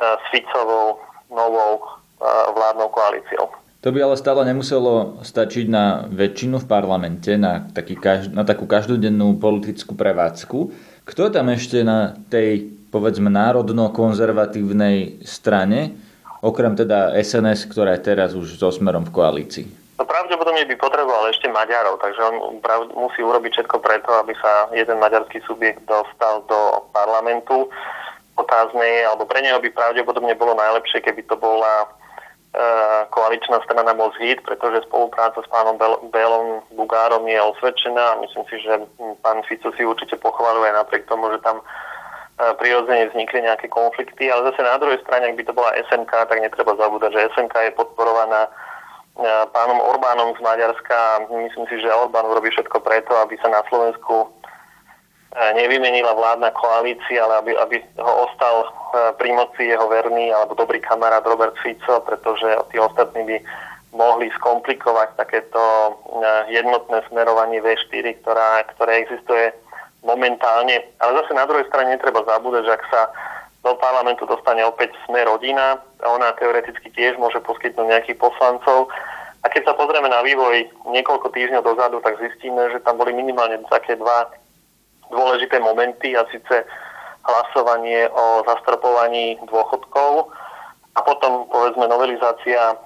s 0.00 0.24
Ficovou 0.32 1.04
novou 1.28 1.72
e, 1.76 2.26
vládnou 2.56 2.88
koalíciou. 2.88 3.52
To 3.84 3.92
by 3.92 4.00
ale 4.00 4.16
stále 4.16 4.48
nemuselo 4.48 5.20
stačiť 5.20 5.68
na 5.68 6.08
väčšinu 6.08 6.64
v 6.64 6.66
parlamente, 6.66 7.36
na, 7.36 7.68
taký, 7.68 8.00
na 8.32 8.48
takú 8.48 8.64
každodennú 8.64 9.36
politickú 9.36 9.92
prevádzku. 9.92 10.58
Kto 11.04 11.28
tam 11.28 11.52
ešte 11.52 11.84
na 11.84 12.16
tej, 12.32 12.72
povedzme, 12.88 13.28
národno-konzervatívnej 13.28 15.20
strane 15.28 15.92
okrem 16.44 16.76
teda 16.76 17.16
SNS, 17.16 17.72
ktorá 17.72 17.96
je 17.96 18.04
teraz 18.04 18.36
už 18.36 18.60
so 18.60 18.68
smerom 18.68 19.08
v 19.08 19.14
koalícii? 19.16 19.66
No 19.96 20.04
pravdepodobne 20.04 20.68
by 20.68 20.76
potreboval 20.76 21.32
ešte 21.32 21.48
Maďarov, 21.48 22.02
takže 22.02 22.20
on 22.20 22.36
musí 22.92 23.24
urobiť 23.24 23.56
všetko 23.56 23.76
preto, 23.80 24.10
aby 24.20 24.36
sa 24.36 24.68
jeden 24.76 25.00
maďarský 25.00 25.40
subjekt 25.48 25.80
dostal 25.88 26.42
do 26.50 26.84
parlamentu. 26.92 27.70
Otázne 28.34 28.82
je, 28.82 29.02
alebo 29.06 29.24
pre 29.24 29.40
neho 29.40 29.62
by 29.62 29.70
pravdepodobne 29.70 30.34
bolo 30.34 30.58
najlepšie, 30.58 31.00
keby 31.00 31.22
to 31.30 31.38
bola 31.38 31.86
koaličná 33.10 33.58
strana 33.66 33.94
Mozhit, 33.94 34.38
pretože 34.46 34.86
spolupráca 34.86 35.42
s 35.42 35.48
pánom 35.50 35.74
Belom 36.14 36.62
Bugárom 36.78 37.26
je 37.26 37.40
osvedčená 37.42 38.14
a 38.14 38.20
myslím 38.22 38.44
si, 38.46 38.56
že 38.62 38.72
pán 39.26 39.42
Fico 39.50 39.74
si 39.74 39.82
určite 39.82 40.14
pochvaluje 40.22 40.70
napriek 40.70 41.10
tomu, 41.10 41.34
že 41.34 41.42
tam 41.42 41.58
e, 41.58 41.62
prirodzene 42.34 43.14
vznikli 43.14 43.46
nejaké 43.46 43.70
konflikty, 43.70 44.26
ale 44.26 44.50
zase 44.50 44.66
na 44.66 44.78
druhej 44.82 44.98
strane, 45.06 45.30
ak 45.30 45.38
by 45.38 45.44
to 45.46 45.54
bola 45.54 45.70
SNK, 45.86 46.10
tak 46.10 46.38
netreba 46.42 46.74
zabúdať, 46.74 47.14
že 47.14 47.30
SNK 47.38 47.54
je 47.70 47.78
podporovaná 47.78 48.46
e, 48.46 48.50
pánom 49.54 49.78
Orbánom 49.78 50.34
z 50.34 50.40
Maďarska 50.42 50.94
a 50.94 51.20
myslím 51.30 51.66
si, 51.70 51.78
že 51.78 51.94
Orbán 51.94 52.26
urobí 52.26 52.50
všetko 52.50 52.82
preto, 52.82 53.14
aby 53.22 53.38
sa 53.38 53.54
na 53.54 53.62
Slovensku 53.70 54.34
nevymenila 55.34 56.14
vládna 56.14 56.50
koalícia, 56.54 57.26
ale 57.26 57.34
aby, 57.42 57.52
aby 57.58 57.76
ho 57.98 58.30
ostal 58.30 58.56
e, 58.62 58.68
pri 59.18 59.30
moci 59.34 59.66
jeho 59.66 59.90
verný 59.90 60.30
alebo 60.30 60.54
dobrý 60.54 60.78
kamarát 60.78 61.26
Robert 61.26 61.58
Fico, 61.58 61.98
pretože 62.06 62.46
tí 62.70 62.78
ostatní 62.78 63.26
by 63.26 63.36
mohli 63.94 64.30
skomplikovať 64.38 65.18
takéto 65.18 65.58
e, 65.58 65.90
jednotné 66.54 67.02
smerovanie 67.10 67.58
V4, 67.58 68.22
ktorá, 68.22 68.62
ktoré 68.78 69.02
existuje 69.02 69.50
momentálne. 70.04 70.84
Ale 71.00 71.10
zase 71.24 71.32
na 71.32 71.48
druhej 71.48 71.66
strane 71.66 71.96
netreba 71.96 72.20
zabúdať, 72.22 72.62
že 72.68 72.74
ak 72.76 72.84
sa 72.92 73.00
do 73.64 73.72
parlamentu 73.80 74.28
dostane 74.28 74.60
opäť 74.60 74.92
sme 75.08 75.24
rodina, 75.24 75.80
ona 76.04 76.36
teoreticky 76.36 76.92
tiež 76.92 77.16
môže 77.16 77.40
poskytnúť 77.40 77.88
nejakých 77.88 78.20
poslancov. 78.20 78.92
A 79.44 79.48
keď 79.48 79.72
sa 79.72 79.74
pozrieme 79.76 80.08
na 80.12 80.20
vývoj 80.20 80.68
niekoľko 80.92 81.32
týždňov 81.32 81.64
dozadu, 81.64 82.00
tak 82.04 82.20
zistíme, 82.20 82.68
že 82.72 82.84
tam 82.84 83.00
boli 83.00 83.16
minimálne 83.16 83.60
také 83.72 83.96
dva 83.96 84.28
dôležité 85.08 85.60
momenty 85.60 86.12
a 86.12 86.28
síce 86.28 86.64
hlasovanie 87.24 88.08
o 88.12 88.44
zastropovaní 88.44 89.40
dôchodkov 89.48 90.28
povedzme 91.74 91.90
novelizácia 91.90 92.70
e, 92.70 92.76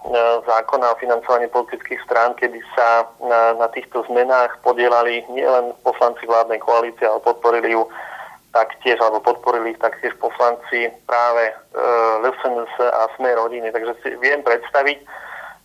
zákona 0.49 0.97
o 0.97 0.97
financovaní 0.97 1.45
politických 1.53 2.01
strán, 2.09 2.33
kedy 2.41 2.57
sa 2.73 3.05
na, 3.21 3.53
na 3.61 3.69
týchto 3.69 4.01
zmenách 4.09 4.65
podielali 4.65 5.29
nielen 5.29 5.77
poslanci 5.85 6.25
vládnej 6.25 6.57
koalície, 6.57 7.05
ale 7.05 7.21
podporili 7.21 7.77
ju 7.77 7.85
taktiež, 8.57 8.97
alebo 9.05 9.21
podporili 9.21 9.77
ich 9.77 9.81
taktiež 9.85 10.17
poslanci 10.17 10.89
práve 11.05 11.53
e, 11.53 11.55
LSNS 12.25 12.73
a 12.81 13.13
Sme 13.21 13.37
rodiny. 13.37 13.69
Takže 13.69 13.93
si 14.01 14.09
viem 14.25 14.41
predstaviť, 14.41 14.99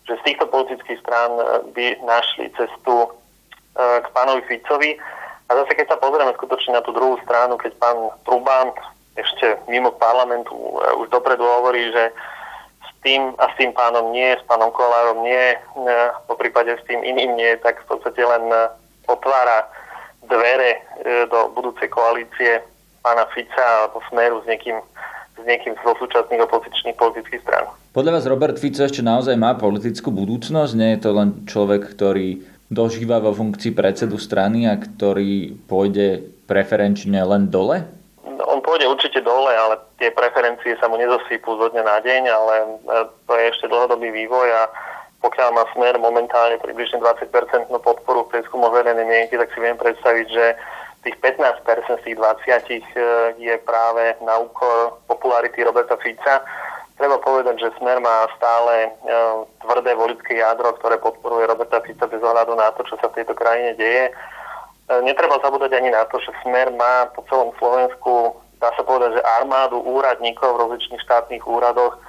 že 0.03 0.19
z 0.19 0.25
týchto 0.27 0.51
politických 0.51 0.99
strán 0.99 1.31
e, 1.39 1.43
by 1.71 1.85
našli 2.03 2.51
cestu 2.59 3.07
e, 3.07 3.09
k 4.03 4.07
pánovi 4.11 4.43
Ficovi. 4.51 4.99
A 5.47 5.63
zase 5.63 5.79
keď 5.79 5.95
sa 5.95 5.97
pozrieme 6.03 6.35
skutočne 6.35 6.75
na 6.75 6.83
tú 6.83 6.91
druhú 6.91 7.15
stranu, 7.23 7.55
keď 7.55 7.71
pán 7.79 8.11
Trubán 8.27 8.75
ešte 9.15 9.63
mimo 9.71 9.95
parlamentu 9.95 10.51
e, 10.51 10.99
už 10.99 11.07
dopredu 11.07 11.47
hovorí, 11.47 11.87
že 11.87 12.11
tým 13.03 13.35
a 13.37 13.51
s 13.51 13.55
tým 13.59 13.75
pánom 13.75 14.15
nie, 14.15 14.33
s 14.33 14.43
pánom 14.49 14.71
Kolárom 14.71 15.21
nie, 15.21 15.53
e, 15.53 15.57
po 16.25 16.39
prípade 16.39 16.73
s 16.73 16.83
tým 16.87 17.03
iným 17.03 17.35
nie, 17.35 17.51
tak 17.59 17.83
v 17.83 17.95
podstate 17.95 18.23
len 18.23 18.47
e, 18.49 18.71
otvára 19.11 19.67
dvere 20.23 20.79
do 21.27 21.51
budúcej 21.51 21.91
koalície 21.91 22.63
pána 23.03 23.27
Fica 23.35 23.59
alebo 23.59 23.99
Smeru 24.07 24.39
s 24.39 24.47
niekým 24.47 24.79
s 25.33 25.43
niekým 25.43 25.75
zo 25.83 25.91
súčasných 25.99 26.45
opozičných 26.45 26.95
politických 26.95 27.41
strán. 27.43 27.67
Podľa 27.91 28.11
vás 28.15 28.25
Robert 28.29 28.57
Fico 28.61 28.85
ešte 28.85 29.03
naozaj 29.03 29.35
má 29.35 29.57
politickú 29.59 30.13
budúcnosť? 30.13 30.71
Nie 30.77 30.95
je 30.95 31.01
to 31.03 31.11
len 31.11 31.29
človek, 31.43 31.91
ktorý 31.91 32.41
dožíva 32.71 33.21
vo 33.21 33.35
funkcii 33.35 33.75
predsedu 33.75 34.17
strany 34.17 34.65
a 34.65 34.79
ktorý 34.79 35.57
pôjde 35.67 36.25
preferenčne 36.49 37.21
len 37.21 37.51
dole? 37.51 37.85
On 38.25 38.62
pôjde 38.73 38.89
určite 38.89 39.21
dole, 39.21 39.53
ale 39.53 39.77
tie 40.01 40.09
preferencie 40.09 40.73
sa 40.81 40.89
mu 40.89 40.97
nezosýpú 40.97 41.61
zo 41.61 41.69
dňa 41.69 41.83
na 41.85 42.01
deň, 42.01 42.23
ale 42.25 42.53
e, 42.57 42.67
to 43.29 43.37
je 43.37 43.45
ešte 43.53 43.69
dlhodobý 43.69 44.09
vývoj 44.09 44.49
a 44.49 44.65
pokiaľ 45.21 45.49
má 45.53 45.63
smer 45.77 46.01
momentálne 46.01 46.57
približne 46.57 46.97
20% 46.97 47.69
podporu 47.69 48.25
v 48.25 48.31
prieskumu 48.33 48.73
verejnej 48.73 49.05
mienky, 49.05 49.37
tak 49.37 49.53
si 49.53 49.61
viem 49.61 49.77
predstaviť, 49.77 50.25
že 50.25 50.57
tých 51.05 51.13
15% 51.21 52.01
z 52.01 52.01
tých 52.01 52.17
20 52.17 52.17
e, 52.17 52.81
je 53.37 53.55
práve 53.61 54.17
na 54.25 54.41
úkor 54.41 54.97
popularity 55.05 55.61
Roberta 55.61 55.93
Fica 56.01 56.41
Treba 56.93 57.17
povedať, 57.17 57.57
že 57.57 57.77
Smer 57.77 58.01
má 58.01 58.25
stále 58.37 58.85
e, 58.85 58.89
tvrdé 59.65 59.93
volické 59.97 60.41
jadro, 60.41 60.73
ktoré 60.81 60.97
podporuje 60.97 61.45
Roberta 61.45 61.81
Fica 61.81 62.09
bez 62.09 62.21
ohľadu 62.21 62.57
na 62.57 62.73
to, 62.73 62.85
čo 62.89 62.97
sa 62.97 63.09
v 63.09 63.21
tejto 63.21 63.37
krajine 63.37 63.77
deje. 63.77 64.13
Netreba 65.01 65.41
zabúdať 65.41 65.73
ani 65.73 65.89
na 65.89 66.05
to, 66.05 66.21
že 66.21 66.29
Smer 66.45 66.69
má 66.69 67.09
po 67.17 67.25
celom 67.25 67.49
Slovensku, 67.57 68.42
dá 68.63 68.71
sa 68.79 68.83
povedať, 68.87 69.19
že 69.19 69.29
armádu 69.43 69.83
úradníkov 69.83 70.55
v 70.55 70.61
rozličných 70.63 71.03
štátnych 71.03 71.43
úradoch, 71.43 71.99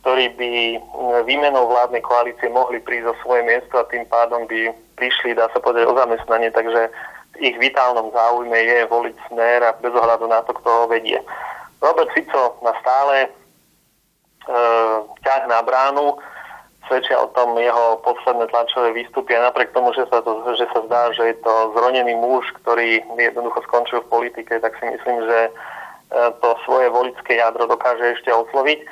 ktorí 0.00 0.32
by 0.40 0.50
výmenou 1.28 1.68
vládnej 1.68 2.00
koalície 2.00 2.48
mohli 2.48 2.80
prísť 2.80 3.12
o 3.12 3.20
svoje 3.20 3.44
miesto 3.44 3.76
a 3.76 3.88
tým 3.92 4.08
pádom 4.08 4.48
by 4.48 4.72
prišli, 4.96 5.36
dá 5.36 5.52
sa 5.52 5.60
povedať, 5.60 5.84
o 5.84 5.92
zamestnanie. 5.92 6.48
Takže 6.48 6.88
v 7.36 7.52
ich 7.52 7.56
vitálnom 7.60 8.08
záujme 8.08 8.56
je 8.56 8.88
voliť 8.88 9.16
smer 9.28 9.60
a 9.60 9.76
bez 9.76 9.92
ohľadu 9.92 10.24
na 10.24 10.40
to, 10.48 10.56
kto 10.56 10.68
ho 10.72 10.84
vedie. 10.88 11.20
Robert 11.84 12.08
Fico 12.16 12.56
má 12.64 12.72
stále 12.80 13.28
E, 14.48 14.62
ťah 15.20 15.44
na 15.46 15.60
bránu, 15.60 16.16
svedčia 16.88 17.20
o 17.20 17.28
tom 17.36 17.54
jeho 17.60 18.00
posledné 18.02 18.48
tlačové 18.48 18.96
výstupy 18.96 19.36
a 19.36 19.46
napriek 19.46 19.70
tomu, 19.76 19.92
že 19.92 20.08
sa, 20.10 20.24
to, 20.24 20.42
že 20.56 20.64
sa 20.72 20.80
zdá, 20.90 21.02
že 21.12 21.22
je 21.30 21.36
to 21.44 21.76
zronený 21.76 22.16
muž, 22.18 22.48
ktorý 22.64 23.04
jednoducho 23.14 23.62
skončil 23.68 24.00
v 24.02 24.10
politike, 24.10 24.58
tak 24.58 24.74
si 24.80 24.90
myslím, 24.90 25.22
že 25.22 25.38
to 26.10 26.48
svoje 26.66 26.90
volické 26.90 27.38
jadro 27.38 27.70
dokáže 27.70 28.18
ešte 28.18 28.34
osloviť. 28.34 28.82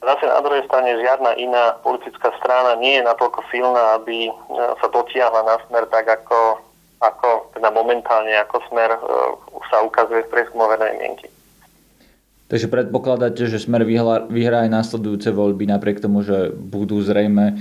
Zase 0.00 0.24
na 0.24 0.40
druhej 0.40 0.64
strane 0.64 0.96
žiadna 0.96 1.36
iná 1.36 1.76
politická 1.84 2.32
strana 2.40 2.72
nie 2.80 2.96
je 2.96 3.04
natoľko 3.04 3.44
silná, 3.52 4.00
aby 4.00 4.30
e, 4.30 4.32
sa 4.80 4.88
dotiahla 4.88 5.44
na 5.44 5.56
smer 5.68 5.84
tak, 5.92 6.08
ako, 6.08 6.56
ako 7.04 7.52
teda 7.52 7.68
momentálne 7.68 8.32
ako 8.40 8.64
smer 8.72 8.96
sa 9.68 9.84
ukazuje 9.84 10.24
v 10.24 10.32
prieskumu 10.32 10.72
verejnej 10.72 10.96
mienky. 10.98 11.28
Takže 12.50 12.66
predpokladáte, 12.66 13.46
že 13.46 13.62
Smer 13.62 13.86
vyhrá 14.26 14.66
aj 14.66 14.74
následujúce 14.74 15.30
voľby 15.30 15.70
napriek 15.70 16.02
tomu, 16.02 16.26
že 16.26 16.50
budú 16.50 16.98
zrejme 16.98 17.54
e, 17.54 17.56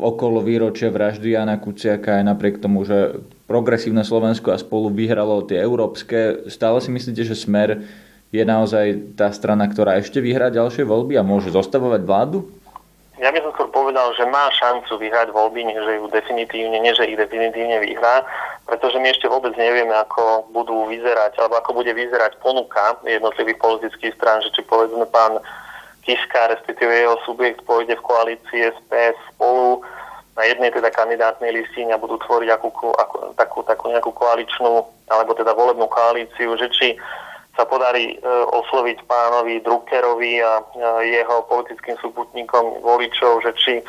okolo 0.00 0.40
výročia 0.40 0.88
vraždy 0.88 1.36
Jana 1.36 1.60
Kuciaka 1.60 2.22
aj 2.22 2.24
napriek 2.24 2.56
tomu, 2.56 2.88
že 2.88 3.20
progresívne 3.52 4.00
Slovensko 4.00 4.48
a 4.48 4.56
spolu 4.56 4.88
vyhralo 4.88 5.44
tie 5.44 5.60
európske. 5.60 6.48
Stále 6.48 6.80
si 6.80 6.88
myslíte, 6.88 7.20
že 7.20 7.36
Smer 7.36 7.84
je 8.32 8.40
naozaj 8.48 9.12
tá 9.12 9.28
strana, 9.28 9.68
ktorá 9.68 10.00
ešte 10.00 10.24
vyhrá 10.24 10.48
ďalšie 10.48 10.88
voľby 10.88 11.20
a 11.20 11.22
môže 11.22 11.52
zostavovať 11.52 12.00
vládu? 12.00 12.48
Ja 13.20 13.28
by 13.28 13.44
som 13.44 13.52
skôr 13.52 13.68
povedal, 13.68 14.08
že 14.16 14.24
má 14.24 14.48
šancu 14.56 14.98
vyhrať 14.98 15.36
voľby, 15.36 15.68
nie 15.68 15.76
že 15.76 16.00
ju 16.00 16.08
definitívne, 16.08 16.80
nie 16.80 16.96
že 16.96 17.06
ich 17.06 17.20
definitívne 17.20 17.84
vyhrá, 17.84 18.24
pretože 18.64 18.96
my 18.96 19.12
ešte 19.12 19.28
vôbec 19.28 19.52
nevieme, 19.60 19.92
ako 19.92 20.48
budú 20.50 20.88
vyzerať, 20.88 21.36
alebo 21.38 21.60
ako 21.60 21.84
bude 21.84 21.92
vyzerať 21.92 22.40
ponuka 22.40 22.96
jednotlivých 23.04 23.60
politických 23.60 24.16
strán, 24.16 24.40
že 24.40 24.50
či 24.56 24.64
povedzme 24.64 25.04
pán 25.12 25.38
Kiska, 26.02 26.50
respektíve 26.50 26.90
jeho 26.90 27.14
subjekt 27.22 27.62
pôjde 27.62 27.94
v 27.94 28.06
koalícii 28.08 28.74
SPS 28.74 29.14
spolu 29.36 29.84
na 30.32 30.42
jednej 30.48 30.72
teda 30.72 30.88
kandidátnej 30.88 31.52
listine 31.52 31.92
budú 32.00 32.16
tvoriť 32.24 32.48
akú, 32.56 32.72
akú, 32.96 33.16
takú, 33.36 33.58
takú 33.68 33.84
nejakú 33.92 34.12
koaličnú, 34.16 34.80
alebo 35.12 35.36
teda 35.36 35.52
volebnú 35.52 35.84
koalíciu, 35.92 36.56
že 36.56 36.72
či 36.72 36.96
sa 37.52 37.68
podarí 37.68 38.16
e, 38.16 38.18
osloviť 38.48 39.04
pánovi 39.04 39.60
Druckerovi 39.60 40.40
a 40.40 40.52
e, 40.56 40.64
jeho 41.20 41.44
politickým 41.52 42.00
súputníkom 42.00 42.80
voličov, 42.80 43.44
že 43.44 43.52
či 43.60 43.74
e, 43.76 43.84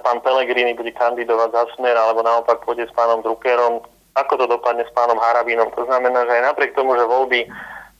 pán 0.00 0.24
Pellegrini 0.24 0.72
bude 0.72 0.96
kandidovať 0.96 1.48
za 1.52 1.64
smer, 1.76 1.92
alebo 1.92 2.24
naopak 2.24 2.64
pôjde 2.64 2.88
s 2.88 2.96
pánom 2.96 3.20
Druckerom, 3.20 3.84
ako 4.16 4.32
to 4.40 4.46
dopadne 4.48 4.88
s 4.88 4.92
pánom 4.96 5.20
Harabinom. 5.20 5.68
To 5.76 5.84
znamená, 5.84 6.24
že 6.24 6.40
aj 6.40 6.56
napriek 6.56 6.72
tomu, 6.72 6.96
že 6.96 7.04
voľby 7.04 7.44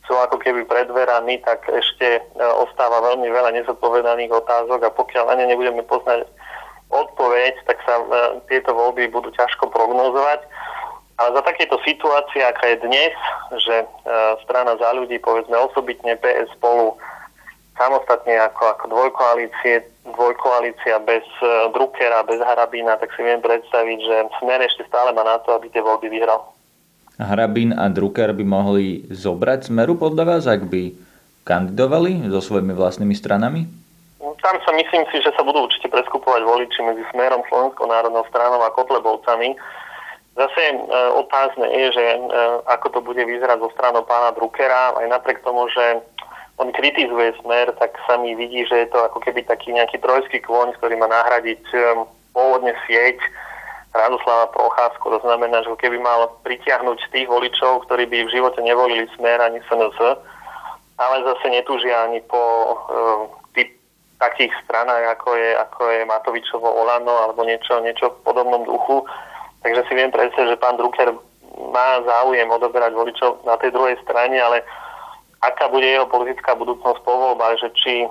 sú 0.09 0.17
ako 0.17 0.41
keby 0.41 0.65
pred 0.65 0.89
tak 1.45 1.61
ešte 1.69 2.25
ostáva 2.35 3.05
veľmi 3.05 3.29
veľa 3.29 3.53
nezodpovedaných 3.53 4.33
otázok 4.33 4.81
a 4.81 4.91
pokiaľ 4.91 5.29
na 5.29 5.35
ne 5.39 5.53
nebudeme 5.53 5.85
poznať 5.85 6.25
odpoveď, 6.91 7.53
tak 7.65 7.79
sa 7.87 8.03
tieto 8.51 8.75
voľby 8.75 9.07
budú 9.09 9.31
ťažko 9.31 9.71
prognozovať. 9.71 10.43
Ale 11.19 11.37
za 11.37 11.43
takéto 11.45 11.77
situácie, 11.85 12.41
aká 12.41 12.75
je 12.75 12.77
dnes, 12.81 13.13
že 13.61 13.75
e, 13.83 13.87
strana 14.41 14.73
za 14.75 14.89
ľudí, 14.95 15.21
povedzme 15.21 15.53
osobitne 15.53 16.17
PS 16.17 16.49
spolu 16.57 16.97
samostatne 17.81 18.37
ako, 18.51 18.63
ako 18.77 18.85
dvojkoalície, 18.93 19.81
dvojkoalícia 20.05 21.01
bez 21.01 21.25
uh, 21.41 21.73
Druckera, 21.73 22.21
bez 22.27 22.37
Harabína, 22.37 22.99
tak 23.01 23.09
si 23.17 23.25
viem 23.25 23.41
predstaviť, 23.41 23.97
že 23.97 24.15
Smer 24.37 24.61
ešte 24.61 24.85
stále 24.85 25.09
má 25.15 25.25
na 25.25 25.41
to, 25.41 25.57
aby 25.57 25.71
tie 25.73 25.81
voľby 25.81 26.13
vyhral. 26.13 26.53
Harabín 27.17 27.73
a 27.73 27.89
Drucker 27.89 28.33
by 28.37 28.45
mohli 28.45 29.05
zobrať 29.09 29.73
Smeru 29.73 29.97
podľa 29.97 30.23
vás, 30.25 30.43
ak 30.45 30.69
by 30.69 30.93
kandidovali 31.41 32.29
so 32.29 32.41
svojimi 32.41 32.73
vlastnými 32.77 33.17
stranami? 33.17 33.65
Tam 34.21 34.55
sa 34.61 34.71
myslím 34.77 35.03
si, 35.09 35.17
že 35.25 35.33
sa 35.33 35.41
budú 35.41 35.65
určite 35.65 35.89
preskupovať 35.89 36.41
voliči 36.45 36.79
medzi 36.85 37.01
Smerom 37.09 37.41
Slovenskou 37.49 37.89
národnou 37.89 38.21
stranou 38.29 38.61
a 38.61 38.73
Kotlebovcami. 38.73 39.57
Zase 40.37 40.61
e, 40.71 40.75
otázne 41.17 41.67
je, 41.67 41.87
že 41.91 42.05
e, 42.15 42.19
ako 42.69 42.87
to 42.93 42.99
bude 43.01 43.19
vyzerať 43.19 43.57
zo 43.59 43.69
stranou 43.73 44.05
pána 44.05 44.31
Druckera, 44.37 44.95
aj 45.01 45.07
napriek 45.09 45.43
tomu, 45.43 45.67
že 45.73 46.05
on 46.61 46.69
kritizuje 46.69 47.33
smer, 47.41 47.73
tak 47.81 47.97
sa 48.05 48.21
mi 48.21 48.37
vidí, 48.37 48.61
že 48.69 48.85
je 48.85 48.87
to 48.93 49.01
ako 49.09 49.19
keby 49.25 49.41
taký 49.43 49.73
nejaký 49.73 49.97
trojský 49.97 50.39
kôň, 50.45 50.77
ktorý 50.77 51.01
má 51.01 51.09
nahradiť 51.09 51.63
e, 51.73 51.77
pôvodne 52.31 52.77
sieť 52.85 53.17
Radoslava 53.91 54.53
Procházku. 54.55 55.11
To 55.11 55.19
znamená, 55.19 55.67
že 55.67 55.73
keby 55.75 55.99
mal 55.99 56.31
pritiahnuť 56.47 57.11
tých 57.11 57.27
voličov, 57.27 57.89
ktorí 57.89 58.07
by 58.07 58.23
v 58.23 58.33
živote 58.37 58.61
nevolili 58.63 59.09
smer 59.19 59.41
ani 59.43 59.59
SNS, 59.67 59.97
ale 60.95 61.15
zase 61.27 61.45
netúžia 61.49 62.07
ani 62.07 62.23
po 62.23 62.39
e, 62.39 62.75
takých 64.21 64.53
stranách, 64.61 65.17
ako 65.17 65.33
je, 65.33 65.49
ako 65.57 65.81
je 65.89 66.01
Matovičovo 66.05 66.69
Olano 66.69 67.25
alebo 67.25 67.41
niečo, 67.41 67.81
niečo 67.81 68.13
v 68.13 68.21
podobnom 68.21 68.61
duchu. 68.61 69.01
Takže 69.65 69.81
si 69.89 69.93
viem 69.97 70.13
predstaviť, 70.13 70.53
že 70.53 70.61
pán 70.61 70.77
Drucker 70.77 71.09
má 71.73 71.89
záujem 72.05 72.45
odoberať 72.45 72.93
voličov 72.93 73.41
na 73.43 73.57
tej 73.57 73.73
druhej 73.73 73.97
strane, 74.05 74.37
ale 74.37 74.61
aká 75.41 75.69
bude 75.73 75.89
jeho 75.89 76.05
politická 76.05 76.53
budúcnosť 76.53 77.01
po 77.01 77.13
voľbách, 77.17 77.65
že 77.65 77.69
či 77.73 77.93
e, 78.05 78.07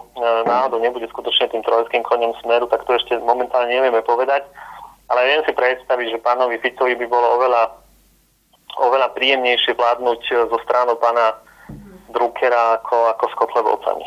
náhodou 0.47 0.83
nebude 0.83 1.07
skutočne 1.11 1.47
tým 1.51 1.63
trojským 1.63 2.03
koniem 2.03 2.35
smeru, 2.43 2.67
tak 2.67 2.83
to 2.87 2.99
ešte 2.99 3.15
momentálne 3.23 3.71
nevieme 3.71 4.03
povedať 4.03 4.43
ale 5.11 5.27
viem 5.27 5.43
si 5.43 5.53
predstaviť, 5.53 6.07
že 6.15 6.23
pánovi 6.23 6.63
Ficovi 6.63 6.95
by 6.95 7.07
bolo 7.11 7.27
oveľa, 7.35 7.63
oveľa 8.79 9.09
príjemnejšie 9.19 9.75
vládnuť 9.75 10.21
eh, 10.31 10.35
zo 10.47 10.59
stranu 10.63 10.95
pána 10.97 11.35
Druckera 12.11 12.83
ako, 12.83 13.15
ako 13.15 13.25
s 13.27 13.35
Kotlebovcami. 13.39 14.07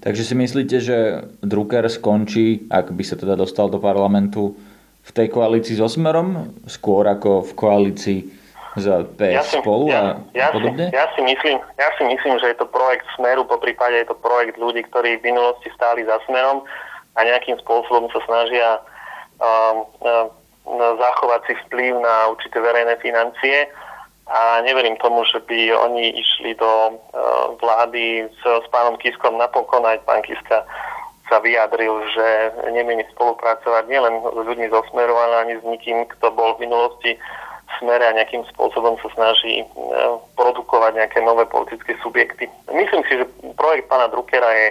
Takže 0.00 0.22
si 0.24 0.34
myslíte, 0.34 0.76
že 0.80 0.96
Drucker 1.44 1.84
skončí, 1.92 2.64
ak 2.72 2.96
by 2.96 3.04
sa 3.04 3.20
teda 3.20 3.36
dostal 3.36 3.68
do 3.68 3.76
parlamentu, 3.76 4.56
v 5.00 5.10
tej 5.12 5.28
koalícii 5.32 5.76
so 5.76 5.88
Smerom, 5.88 6.56
skôr 6.68 7.08
ako 7.08 7.44
v 7.44 7.52
koalícii 7.56 8.20
za 8.80 9.02
PS 9.04 9.34
ja 9.34 9.44
si, 9.44 9.58
spolu 9.58 9.90
a 9.90 10.22
ja, 10.32 10.54
podobne? 10.54 10.88
Ja, 10.94 11.04
ja, 11.04 11.06
si 11.12 11.20
myslím, 11.24 11.58
ja 11.58 11.88
si 11.98 12.02
myslím, 12.06 12.38
že 12.38 12.54
je 12.54 12.56
to 12.60 12.68
projekt 12.70 13.04
Smeru, 13.18 13.44
po 13.44 13.58
prípade 13.58 13.98
je 14.00 14.08
to 14.08 14.16
projekt 14.16 14.56
ľudí, 14.56 14.86
ktorí 14.86 15.18
v 15.18 15.34
minulosti 15.34 15.68
stáli 15.74 16.06
za 16.06 16.16
Smerom 16.28 16.62
a 17.16 17.20
nejakým 17.26 17.58
spôsobom 17.60 18.08
sa 18.14 18.20
snažia 18.24 18.78
zachovať 20.78 21.40
si 21.48 21.54
vplyv 21.66 21.98
na 21.98 22.30
určité 22.30 22.60
verejné 22.62 22.94
financie 23.02 23.66
a 24.30 24.62
neverím 24.62 24.96
tomu, 25.02 25.26
že 25.26 25.42
by 25.42 25.74
oni 25.74 26.14
išli 26.22 26.54
do 26.54 27.02
vlády 27.58 28.30
s, 28.30 28.40
s 28.46 28.66
pánom 28.70 28.94
Kiskom 28.94 29.34
napokon 29.34 29.82
aj 29.82 30.06
pán 30.06 30.22
Kiska 30.22 30.62
sa 31.30 31.38
vyjadril, 31.38 31.94
že 32.10 32.26
nemieni 32.74 33.06
spolupracovať 33.14 33.86
nielen 33.86 34.18
s 34.18 34.46
ľuďmi 34.50 34.66
zo 34.70 34.82
Smeru, 34.90 35.14
ale 35.14 35.34
ani 35.46 35.54
s 35.62 35.64
nikým, 35.66 36.02
kto 36.18 36.34
bol 36.34 36.58
v 36.58 36.66
minulosti 36.66 37.14
v 37.70 37.72
smere 37.78 38.02
a 38.02 38.16
nejakým 38.18 38.42
spôsobom 38.50 38.98
sa 38.98 39.08
snaží 39.14 39.62
produkovať 40.34 40.98
nejaké 40.98 41.22
nové 41.22 41.46
politické 41.46 41.94
subjekty. 42.02 42.50
Myslím 42.74 43.06
si, 43.06 43.22
že 43.22 43.30
projekt 43.54 43.86
pána 43.86 44.10
Druckera 44.10 44.50
je 44.50 44.68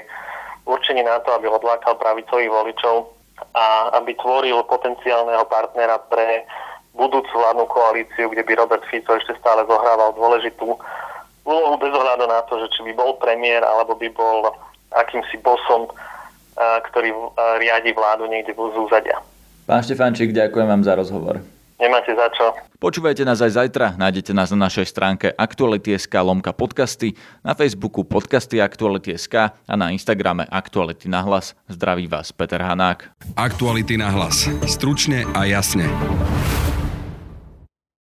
určený 0.67 1.07
na 1.07 1.23
to, 1.23 1.31
aby 1.31 1.47
odlákal 1.47 1.95
pravicových 1.95 2.51
voličov 2.51 3.07
a 3.55 3.95
aby 4.03 4.19
tvoril 4.19 4.59
potenciálneho 4.67 5.47
partnera 5.47 5.95
pre 6.11 6.43
budúcu 6.97 7.33
vládnu 7.33 7.65
koalíciu, 7.69 8.29
kde 8.29 8.43
by 8.43 8.53
Robert 8.59 8.83
Fico 8.89 9.15
ešte 9.15 9.37
stále 9.39 9.63
zohrával 9.65 10.13
dôležitú 10.17 10.77
úlohu 11.45 11.75
bez 11.81 11.93
ohľadu 11.93 12.25
na 12.29 12.43
to, 12.45 12.61
že 12.61 12.67
či 12.77 12.85
by 12.89 12.93
bol 12.93 13.17
premiér 13.17 13.65
alebo 13.65 13.97
by 13.97 14.09
bol 14.13 14.53
akýmsi 14.93 15.37
bosom, 15.41 15.89
ktorý 16.59 17.13
riadi 17.61 17.95
vládu 17.95 18.27
niekde 18.27 18.53
v 18.53 18.73
úzadia. 18.73 19.17
Pán 19.69 19.85
Štefančík, 19.85 20.33
ďakujem 20.33 20.67
vám 20.67 20.81
za 20.81 20.93
rozhovor. 20.97 21.39
Nemáte 21.79 22.11
za 22.11 22.27
čo. 22.35 22.51
Počúvajte 22.75 23.23
nás 23.23 23.39
aj 23.39 23.55
zajtra, 23.55 23.95
nájdete 23.95 24.35
nás 24.35 24.51
na 24.51 24.67
našej 24.67 24.91
stránke 24.91 25.31
Aktuality.sk 25.31 26.11
lomka 26.19 26.51
podcasty, 26.51 27.15
na 27.39 27.55
Facebooku 27.55 28.03
podcasty 28.03 28.59
Aktuality.sk 28.59 29.35
a 29.55 29.73
na 29.79 29.87
Instagrame 29.95 30.43
Aktuality 30.51 31.07
na 31.07 31.23
hlas. 31.23 31.55
Zdraví 31.71 32.11
vás 32.11 32.35
Peter 32.35 32.59
Hanák. 32.59 33.15
Aktuality 33.39 33.95
na 33.95 34.11
hlas. 34.11 34.51
Stručne 34.67 35.23
a 35.31 35.47
jasne. 35.47 35.87